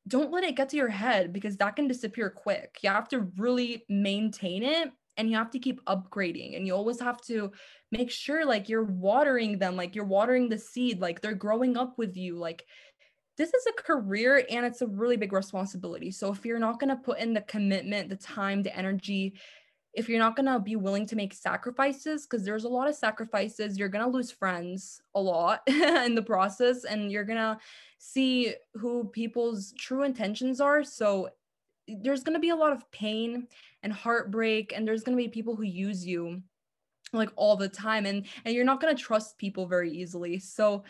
don't 0.06 0.30
let 0.30 0.44
it 0.44 0.54
get 0.54 0.68
to 0.68 0.76
your 0.76 0.90
head 0.90 1.32
because 1.32 1.56
that 1.56 1.76
can 1.76 1.88
disappear 1.88 2.28
quick. 2.28 2.76
You 2.82 2.90
have 2.90 3.08
to 3.08 3.20
really 3.38 3.84
maintain 3.88 4.62
it 4.62 4.90
and 5.16 5.30
you 5.30 5.36
have 5.36 5.50
to 5.50 5.58
keep 5.58 5.84
upgrading 5.86 6.56
and 6.56 6.66
you 6.66 6.74
always 6.74 7.00
have 7.00 7.20
to 7.22 7.52
make 7.92 8.10
sure 8.10 8.44
like 8.44 8.68
you're 8.68 8.84
watering 8.84 9.58
them 9.58 9.76
like 9.76 9.94
you're 9.94 10.04
watering 10.04 10.48
the 10.48 10.58
seed 10.58 11.00
like 11.00 11.20
they're 11.20 11.34
growing 11.34 11.76
up 11.76 11.96
with 11.98 12.16
you 12.16 12.36
like 12.36 12.64
this 13.36 13.52
is 13.52 13.66
a 13.66 13.82
career 13.82 14.44
and 14.50 14.66
it's 14.66 14.82
a 14.82 14.86
really 14.86 15.16
big 15.16 15.32
responsibility 15.32 16.10
so 16.10 16.32
if 16.32 16.44
you're 16.44 16.58
not 16.58 16.80
going 16.80 16.90
to 16.90 17.02
put 17.02 17.18
in 17.18 17.32
the 17.32 17.40
commitment 17.42 18.08
the 18.08 18.16
time 18.16 18.62
the 18.62 18.76
energy 18.76 19.34
if 19.94 20.08
you're 20.08 20.18
not 20.18 20.36
going 20.36 20.46
to 20.46 20.58
be 20.58 20.76
willing 20.76 21.06
to 21.06 21.16
make 21.16 21.32
sacrifices 21.32 22.26
because 22.26 22.44
there's 22.44 22.64
a 22.64 22.68
lot 22.68 22.88
of 22.88 22.94
sacrifices 22.94 23.78
you're 23.78 23.88
going 23.88 24.04
to 24.04 24.10
lose 24.10 24.30
friends 24.30 25.00
a 25.14 25.20
lot 25.20 25.62
in 25.66 26.14
the 26.14 26.22
process 26.22 26.84
and 26.84 27.10
you're 27.10 27.24
going 27.24 27.38
to 27.38 27.58
see 27.98 28.54
who 28.74 29.04
people's 29.04 29.72
true 29.78 30.02
intentions 30.02 30.60
are. 30.60 30.82
So 30.84 31.30
there's 31.86 32.22
going 32.22 32.34
to 32.34 32.40
be 32.40 32.50
a 32.50 32.56
lot 32.56 32.72
of 32.72 32.90
pain 32.90 33.46
and 33.82 33.92
heartbreak 33.92 34.72
and 34.74 34.86
there's 34.86 35.04
going 35.04 35.16
to 35.16 35.22
be 35.22 35.28
people 35.28 35.54
who 35.54 35.64
use 35.64 36.04
you 36.04 36.42
like 37.12 37.30
all 37.36 37.56
the 37.56 37.68
time 37.68 38.06
and 38.06 38.26
and 38.44 38.54
you're 38.54 38.64
not 38.64 38.80
going 38.80 38.94
to 38.94 39.02
trust 39.02 39.38
people 39.38 39.66
very 39.66 39.92
easily. 39.92 40.38
So 40.38 40.84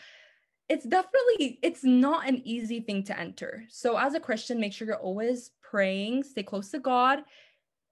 it's 0.67 0.85
definitely 0.85 1.59
it's 1.61 1.83
not 1.83 2.27
an 2.27 2.41
easy 2.43 2.79
thing 2.79 3.03
to 3.03 3.19
enter. 3.19 3.65
So 3.69 3.97
as 3.97 4.15
a 4.15 4.19
christian 4.19 4.59
make 4.59 4.73
sure 4.73 4.87
you're 4.87 4.97
always 4.97 5.51
praying 5.61 6.23
stay 6.23 6.43
close 6.43 6.69
to 6.71 6.79
god 6.79 7.19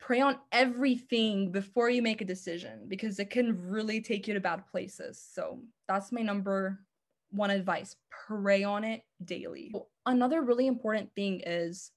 pray 0.06 0.20
on 0.20 0.38
everything 0.52 1.50
before 1.50 1.90
you 1.90 2.02
make 2.02 2.20
a 2.20 2.26
decision 2.26 2.86
because 2.90 3.20
it 3.20 3.30
can 3.30 3.58
really 3.70 4.02
take 4.02 4.28
you 4.28 4.34
to 4.34 4.40
bad 4.42 4.68
places. 4.68 5.26
So 5.34 5.60
that's 5.88 6.12
my 6.12 6.22
number 6.22 6.82
one 7.32 7.50
advice 7.50 7.96
pray 8.28 8.64
on 8.64 8.84
it 8.84 9.02
daily. 9.24 9.74
Another 10.06 10.42
really 10.42 10.68
important 10.68 11.10
thing 11.16 11.42
is 11.46 11.92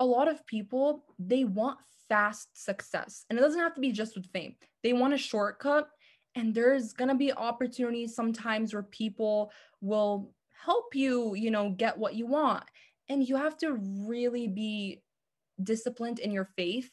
a 0.00 0.04
lot 0.04 0.26
of 0.26 0.44
people 0.46 1.04
they 1.20 1.44
want 1.44 1.78
fast 2.08 2.48
success. 2.54 3.24
And 3.30 3.38
it 3.38 3.42
doesn't 3.42 3.60
have 3.60 3.74
to 3.74 3.80
be 3.80 3.92
just 3.92 4.16
with 4.16 4.30
fame. 4.32 4.56
They 4.82 4.92
want 4.92 5.14
a 5.14 5.18
shortcut 5.18 5.88
and 6.34 6.52
there's 6.52 6.92
going 6.92 7.10
to 7.10 7.14
be 7.14 7.32
opportunities 7.32 8.14
sometimes 8.14 8.74
where 8.74 8.82
people 8.82 9.52
will 9.80 10.32
help 10.64 10.94
you 10.94 11.34
you 11.34 11.52
know 11.52 11.70
get 11.70 11.96
what 11.96 12.14
you 12.14 12.26
want. 12.26 12.64
And 13.08 13.26
you 13.26 13.36
have 13.36 13.56
to 13.58 13.74
really 14.06 14.48
be 14.48 15.00
disciplined 15.62 16.18
in 16.18 16.32
your 16.32 16.48
faith 16.56 16.90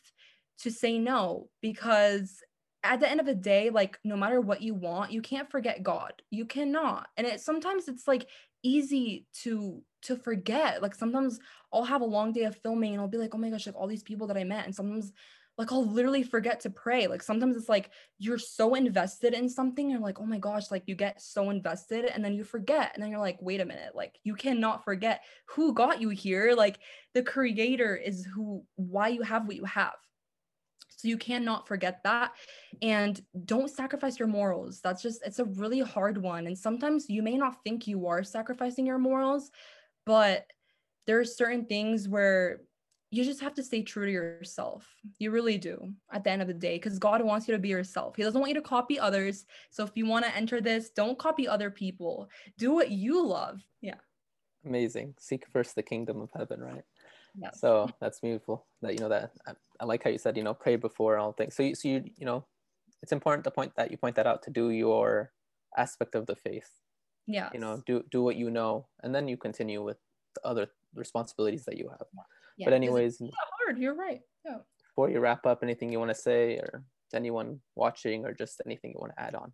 to 0.59 0.71
say 0.71 0.97
no 0.97 1.49
because 1.61 2.41
at 2.83 2.99
the 2.99 3.09
end 3.09 3.19
of 3.19 3.25
the 3.25 3.35
day 3.35 3.69
like 3.69 3.99
no 4.03 4.15
matter 4.15 4.39
what 4.39 4.61
you 4.61 4.73
want 4.73 5.11
you 5.11 5.21
can't 5.21 5.49
forget 5.49 5.83
god 5.83 6.13
you 6.29 6.45
cannot 6.45 7.07
and 7.17 7.27
it 7.27 7.41
sometimes 7.41 7.87
it's 7.87 8.07
like 8.07 8.27
easy 8.63 9.25
to 9.43 9.81
to 10.03 10.15
forget. 10.15 10.81
Like 10.81 10.95
sometimes 10.95 11.39
I'll 11.73 11.83
have 11.83 12.01
a 12.01 12.05
long 12.05 12.31
day 12.31 12.43
of 12.43 12.55
filming 12.57 12.93
and 12.93 13.01
I'll 13.01 13.07
be 13.07 13.17
like, 13.17 13.33
oh 13.33 13.37
my 13.37 13.49
gosh, 13.49 13.65
like 13.65 13.75
all 13.75 13.87
these 13.87 14.03
people 14.03 14.27
that 14.27 14.37
I 14.37 14.43
met. 14.43 14.65
And 14.65 14.75
sometimes 14.75 15.11
like 15.57 15.71
I'll 15.71 15.89
literally 15.89 16.21
forget 16.21 16.59
to 16.61 16.69
pray. 16.69 17.07
Like 17.07 17.23
sometimes 17.23 17.57
it's 17.57 17.69
like 17.69 17.89
you're 18.19 18.37
so 18.37 18.75
invested 18.75 19.33
in 19.33 19.49
something, 19.49 19.89
you're 19.89 19.99
like, 19.99 20.19
oh 20.19 20.25
my 20.25 20.37
gosh, 20.37 20.69
like 20.69 20.83
you 20.85 20.95
get 20.95 21.21
so 21.21 21.49
invested 21.49 22.05
and 22.05 22.23
then 22.23 22.33
you 22.33 22.43
forget. 22.43 22.91
And 22.93 23.03
then 23.03 23.09
you're 23.09 23.19
like, 23.19 23.41
wait 23.41 23.61
a 23.61 23.65
minute, 23.65 23.95
like 23.95 24.19
you 24.23 24.35
cannot 24.35 24.83
forget 24.83 25.23
who 25.47 25.73
got 25.73 25.99
you 25.99 26.09
here. 26.09 26.53
Like 26.55 26.77
the 27.13 27.23
creator 27.23 27.95
is 27.95 28.25
who 28.25 28.63
why 28.75 29.07
you 29.07 29.23
have 29.23 29.47
what 29.47 29.55
you 29.55 29.65
have. 29.65 29.95
So 30.97 31.07
you 31.07 31.17
cannot 31.17 31.67
forget 31.67 32.01
that. 32.03 32.33
And 32.81 33.21
don't 33.45 33.69
sacrifice 33.69 34.19
your 34.19 34.27
morals. 34.27 34.81
That's 34.83 35.01
just, 35.01 35.21
it's 35.25 35.39
a 35.39 35.45
really 35.45 35.79
hard 35.79 36.17
one. 36.17 36.47
And 36.47 36.57
sometimes 36.57 37.05
you 37.07 37.23
may 37.23 37.37
not 37.37 37.63
think 37.63 37.87
you 37.87 38.07
are 38.07 38.23
sacrificing 38.23 38.85
your 38.85 38.97
morals, 38.97 39.49
but 40.05 40.45
there 41.05 41.19
are 41.19 41.25
certain 41.25 41.65
things 41.65 42.09
where 42.09 42.61
you 43.11 43.23
just 43.23 43.39
have 43.39 43.53
to 43.53 43.63
stay 43.63 43.83
true 43.83 44.05
to 44.05 44.11
yourself. 44.11 44.85
You 45.17 45.31
really 45.31 45.57
do 45.57 45.93
at 46.11 46.25
the 46.25 46.31
end 46.31 46.41
of 46.41 46.49
the 46.49 46.53
day, 46.53 46.75
because 46.75 46.99
God 46.99 47.21
wants 47.21 47.47
you 47.47 47.53
to 47.53 47.59
be 47.59 47.69
yourself. 47.69 48.17
He 48.17 48.23
doesn't 48.23 48.41
want 48.41 48.49
you 48.49 48.55
to 48.55 48.61
copy 48.61 48.99
others. 48.99 49.45
So 49.69 49.85
if 49.85 49.91
you 49.95 50.05
want 50.05 50.25
to 50.25 50.35
enter 50.35 50.59
this, 50.59 50.89
don't 50.89 51.17
copy 51.17 51.47
other 51.47 51.71
people. 51.71 52.27
Do 52.57 52.73
what 52.73 52.91
you 52.91 53.25
love. 53.25 53.61
Yeah. 53.81 53.95
Amazing. 54.65 55.13
Seek 55.19 55.47
first 55.47 55.75
the 55.75 55.83
kingdom 55.83 56.19
of 56.19 56.29
heaven, 56.35 56.59
right? 56.59 56.83
Yeah. 57.39 57.51
So 57.53 57.87
that's 58.01 58.19
beautiful 58.19 58.65
that 58.81 58.93
you 58.93 58.99
know 58.99 59.09
that 59.09 59.31
I, 59.79 59.85
like 59.85 60.03
how 60.03 60.09
you 60.09 60.17
said, 60.17 60.37
you 60.37 60.43
know, 60.43 60.53
pray 60.53 60.75
before 60.75 61.17
all 61.17 61.33
things. 61.33 61.55
So 61.55 61.63
you 61.63 61.75
so 61.75 61.87
you 61.87 62.03
you 62.17 62.25
know, 62.25 62.45
it's 63.01 63.11
important 63.11 63.43
to 63.45 63.51
point 63.51 63.73
that 63.75 63.91
you 63.91 63.97
point 63.97 64.15
that 64.15 64.27
out 64.27 64.43
to 64.43 64.49
do 64.49 64.69
your 64.69 65.31
aspect 65.77 66.15
of 66.15 66.25
the 66.25 66.35
faith. 66.35 66.69
Yeah 67.27 67.49
you 67.53 67.59
know 67.59 67.83
do 67.85 68.03
do 68.09 68.23
what 68.23 68.37
you 68.37 68.49
know 68.49 68.87
and 69.03 69.13
then 69.13 69.27
you 69.27 69.35
continue 69.35 69.83
with 69.83 69.97
the 70.35 70.47
other 70.47 70.67
responsibilities 70.95 71.65
that 71.65 71.77
you 71.77 71.89
have. 71.89 72.07
Yeah. 72.57 72.65
but 72.65 72.73
anyways 72.73 73.21
it's 73.21 73.35
hard. 73.61 73.77
You're 73.77 73.95
right. 73.95 74.21
Yeah. 74.45 74.57
before 74.89 75.09
you 75.09 75.19
wrap 75.19 75.45
up 75.45 75.59
anything 75.61 75.91
you 75.91 75.99
want 75.99 76.11
to 76.11 76.15
say 76.15 76.55
or 76.57 76.83
to 77.11 77.15
anyone 77.15 77.59
watching 77.75 78.25
or 78.25 78.33
just 78.33 78.61
anything 78.65 78.91
you 78.91 78.99
want 78.99 79.13
to 79.15 79.21
add 79.21 79.35
on? 79.35 79.53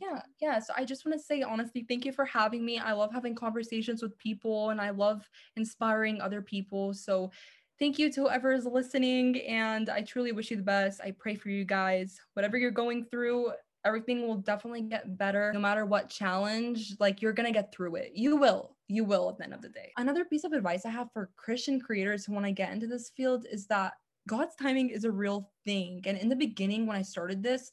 Yeah. 0.00 0.22
Yeah. 0.40 0.58
So 0.60 0.72
i 0.76 0.84
just 0.84 1.04
want 1.04 1.18
to 1.18 1.24
say 1.24 1.42
honestly 1.42 1.84
thank 1.88 2.04
you 2.04 2.12
for 2.12 2.24
having 2.24 2.64
me. 2.64 2.78
I 2.78 2.92
love 2.92 3.12
having 3.12 3.34
conversations 3.34 4.02
with 4.02 4.16
people 4.18 4.70
and 4.70 4.80
i 4.80 4.90
love 4.90 5.28
inspiring 5.56 6.20
other 6.20 6.42
people. 6.42 6.94
So 6.94 7.30
thank 7.78 7.98
you 7.98 8.12
to 8.12 8.22
whoever 8.22 8.52
is 8.52 8.66
listening 8.66 9.40
and 9.42 9.88
i 9.88 10.00
truly 10.00 10.32
wish 10.32 10.50
you 10.50 10.56
the 10.56 10.62
best. 10.62 11.00
I 11.00 11.12
pray 11.12 11.34
for 11.34 11.50
you 11.50 11.64
guys. 11.64 12.20
Whatever 12.34 12.56
you're 12.56 12.70
going 12.70 13.04
through 13.06 13.52
everything 13.84 14.26
will 14.26 14.36
definitely 14.36 14.82
get 14.82 15.18
better 15.18 15.52
no 15.52 15.60
matter 15.60 15.84
what 15.84 16.08
challenge 16.08 16.94
like 17.00 17.20
you're 17.20 17.32
gonna 17.32 17.52
get 17.52 17.72
through 17.72 17.96
it. 17.96 18.12
You 18.14 18.36
will. 18.36 18.76
You 18.88 19.04
will 19.04 19.28
at 19.28 19.38
the 19.38 19.44
end 19.44 19.54
of 19.54 19.62
the 19.62 19.68
day. 19.68 19.92
Another 19.96 20.24
piece 20.24 20.44
of 20.44 20.52
advice 20.52 20.86
i 20.86 20.90
have 20.90 21.08
for 21.12 21.30
christian 21.36 21.80
creators 21.80 22.24
who 22.24 22.32
want 22.32 22.46
to 22.46 22.52
get 22.52 22.72
into 22.72 22.86
this 22.86 23.10
field 23.16 23.46
is 23.50 23.66
that 23.66 23.92
god's 24.28 24.54
timing 24.56 24.90
is 24.90 25.04
a 25.04 25.10
real 25.10 25.50
thing. 25.64 26.02
And 26.06 26.18
in 26.18 26.28
the 26.28 26.36
beginning 26.36 26.86
when 26.86 26.96
i 26.96 27.02
started 27.02 27.42
this 27.42 27.72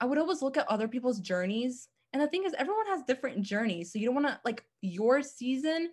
i 0.00 0.04
would 0.04 0.18
always 0.18 0.42
look 0.42 0.56
at 0.56 0.68
other 0.68 0.88
people's 0.88 1.20
journeys. 1.20 1.88
And 2.12 2.20
the 2.20 2.28
thing 2.28 2.44
is 2.44 2.54
everyone 2.58 2.86
has 2.88 3.02
different 3.04 3.42
journeys. 3.42 3.92
So 3.92 3.98
you 3.98 4.06
don't 4.06 4.14
want 4.14 4.26
to 4.26 4.40
like 4.44 4.64
your 4.82 5.22
season 5.22 5.90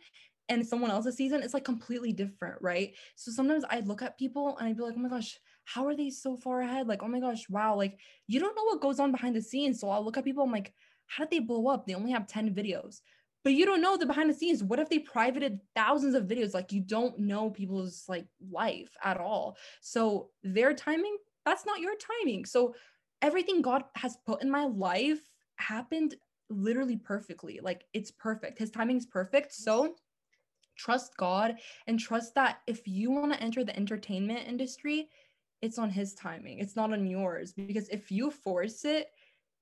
and 0.50 0.66
someone 0.66 0.92
else's 0.92 1.16
season 1.16 1.42
it's 1.42 1.54
like 1.54 1.64
completely 1.64 2.12
different 2.12 2.56
right 2.62 2.94
so 3.16 3.32
sometimes 3.32 3.64
i 3.70 3.80
look 3.82 4.02
at 4.02 4.18
people 4.18 4.58
and 4.58 4.68
i'd 4.68 4.76
be 4.78 4.84
like 4.84 4.96
oh 4.98 5.00
my 5.00 5.10
gosh 5.10 5.40
how 5.74 5.86
are 5.86 5.96
they 5.96 6.10
so 6.10 6.36
far 6.36 6.62
ahead? 6.62 6.88
Like, 6.88 7.04
oh 7.04 7.08
my 7.08 7.20
gosh, 7.20 7.48
wow. 7.48 7.76
Like, 7.76 8.00
you 8.28 8.40
don't 8.40 8.56
know 8.56 8.64
what 8.64 8.82
goes 8.82 9.00
on 9.00 9.12
behind 9.12 9.36
the 9.36 9.42
scenes. 9.42 9.80
So 9.80 9.90
I'll 9.90 10.04
look 10.04 10.18
at 10.18 10.24
people, 10.24 10.44
I'm 10.44 10.52
like, 10.52 10.74
how 11.06 11.24
did 11.24 11.32
they 11.32 11.40
blow 11.40 11.68
up? 11.68 11.86
They 11.86 11.94
only 11.94 12.12
have 12.12 12.28
10 12.28 12.56
videos. 12.56 13.02
But 13.44 13.54
you 13.54 13.66
don't 13.66 13.82
know 13.82 13.96
the 13.96 14.06
behind 14.06 14.30
the 14.30 14.34
scenes. 14.34 14.64
What 14.64 14.80
if 14.80 14.90
they 14.90 15.00
privated 15.00 15.60
thousands 15.76 16.16
of 16.16 16.26
videos? 16.26 16.54
Like, 16.56 16.72
you 16.72 16.82
don't 16.82 17.20
know 17.20 17.52
people's 17.52 18.06
like 18.08 18.26
life 18.52 18.90
at 19.04 19.18
all. 19.18 19.58
So 19.82 20.30
their 20.44 20.74
timing, 20.74 21.18
that's 21.46 21.66
not 21.66 21.80
your 21.80 21.94
timing. 21.96 22.46
So 22.46 22.74
everything 23.22 23.62
God 23.62 23.84
has 23.96 24.18
put 24.26 24.42
in 24.42 24.50
my 24.50 24.66
life 24.66 25.20
happened 25.58 26.16
literally 26.50 26.98
perfectly. 26.98 27.60
Like, 27.62 27.86
it's 27.94 28.12
perfect. 28.12 28.58
His 28.58 28.72
timing 28.72 28.98
is 28.98 29.06
perfect. 29.06 29.54
So 29.54 29.96
trust 30.80 31.18
God 31.18 31.58
and 31.88 32.00
trust 32.00 32.34
that 32.36 32.60
if 32.65 32.88
you 32.88 33.12
want 33.12 33.34
to 33.34 33.44
enter 33.44 33.63
the 33.63 33.76
entertainment 33.76 34.48
industry, 34.48 35.10
it's 35.62 35.78
on 35.78 35.89
his 35.89 36.13
timing. 36.13 36.60
It's 36.60 36.76
not 36.76 36.94
on 36.94 37.06
yours 37.06 37.52
because 37.52 37.89
if 37.89 38.12
you 38.12 38.32
force 38.32 38.86
it, 38.86 39.08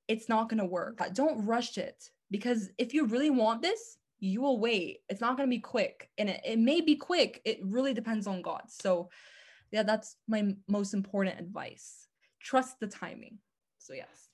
it's 0.07 0.29
not 0.29 0.47
going 0.47 0.59
to 0.59 0.65
work. 0.65 1.01
Don't 1.13 1.43
rush 1.45 1.77
it 1.77 2.11
because 2.29 2.69
if 2.77 2.93
you 2.93 3.05
really 3.05 3.31
want 3.31 3.61
this, 3.61 3.97
you 4.19 4.41
will 4.41 4.59
wait. 4.59 4.99
It's 5.09 5.21
not 5.21 5.37
going 5.37 5.49
to 5.49 5.55
be 5.55 5.59
quick. 5.59 6.09
And 6.17 6.29
it, 6.29 6.41
it 6.45 6.59
may 6.59 6.81
be 6.81 6.95
quick. 6.95 7.41
It 7.45 7.59
really 7.63 7.93
depends 7.93 8.27
on 8.27 8.41
God. 8.41 8.63
So, 8.67 9.09
yeah, 9.71 9.83
that's 9.83 10.17
my 10.27 10.55
most 10.67 10.93
important 10.93 11.39
advice. 11.39 12.07
Trust 12.39 12.79
the 12.79 12.87
timing. 12.87 13.39
So, 13.79 13.93
yes. 13.93 14.29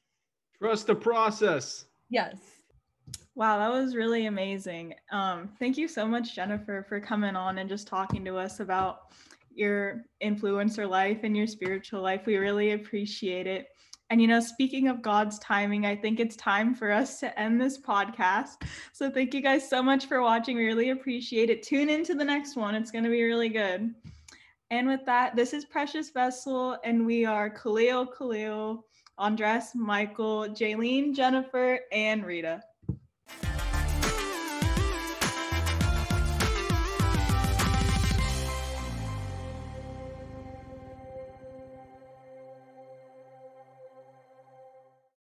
Trust 0.60 0.88
the 0.88 0.96
process. 0.96 1.86
Yes. 2.10 2.38
Wow, 3.36 3.58
that 3.58 3.72
was 3.72 3.96
really 3.96 4.28
amazing. 4.28 4.94
Um, 5.12 5.50
thank 5.58 5.78
you 5.78 5.88
so 5.88 6.06
much, 6.06 6.36
Jennifer, 6.36 6.86
for 6.88 7.00
coming 7.00 7.36
on 7.36 7.58
and 7.58 7.68
just 7.68 7.88
talking 7.88 8.24
to 8.26 8.38
us 8.38 8.60
about 8.60 9.12
your 9.56 10.06
influencer 10.24 10.88
life 10.88 11.20
and 11.24 11.36
your 11.36 11.48
spiritual 11.48 12.02
life. 12.02 12.26
We 12.26 12.38
really 12.38 12.72
appreciate 12.72 13.48
it. 13.48 13.68
And, 14.10 14.22
you 14.22 14.28
know, 14.28 14.40
speaking 14.40 14.88
of 14.88 15.02
God's 15.02 15.40
timing, 15.40 15.86
I 15.88 15.96
think 15.96 16.20
it's 16.20 16.36
time 16.36 16.76
for 16.76 16.92
us 16.92 17.20
to 17.22 17.40
end 17.40 17.60
this 17.60 17.80
podcast. 17.80 18.62
So, 18.92 19.10
thank 19.10 19.34
you 19.34 19.42
guys 19.42 19.68
so 19.68 19.82
much 19.82 20.06
for 20.06 20.22
watching. 20.22 20.56
We 20.56 20.66
really 20.66 20.90
appreciate 20.92 21.50
it. 21.50 21.64
Tune 21.64 21.90
into 21.90 22.14
the 22.14 22.26
next 22.26 22.56
one, 22.56 22.76
it's 22.76 22.92
going 22.92 23.06
to 23.06 23.10
be 23.10 23.24
really 23.24 23.50
good. 23.50 23.96
And 24.70 24.88
with 24.88 25.06
that, 25.06 25.36
this 25.36 25.54
is 25.54 25.66
Precious 25.66 26.12
Vessel, 26.12 26.78
and 26.84 27.06
we 27.06 27.26
are 27.26 27.50
Kaleo 27.50 28.08
Kaleo 28.16 28.84
Andres, 29.18 29.76
Michael, 29.76 30.48
Jaylene, 30.50 31.16
Jennifer, 31.16 31.80
and 31.92 32.26
Rita. 32.26 32.62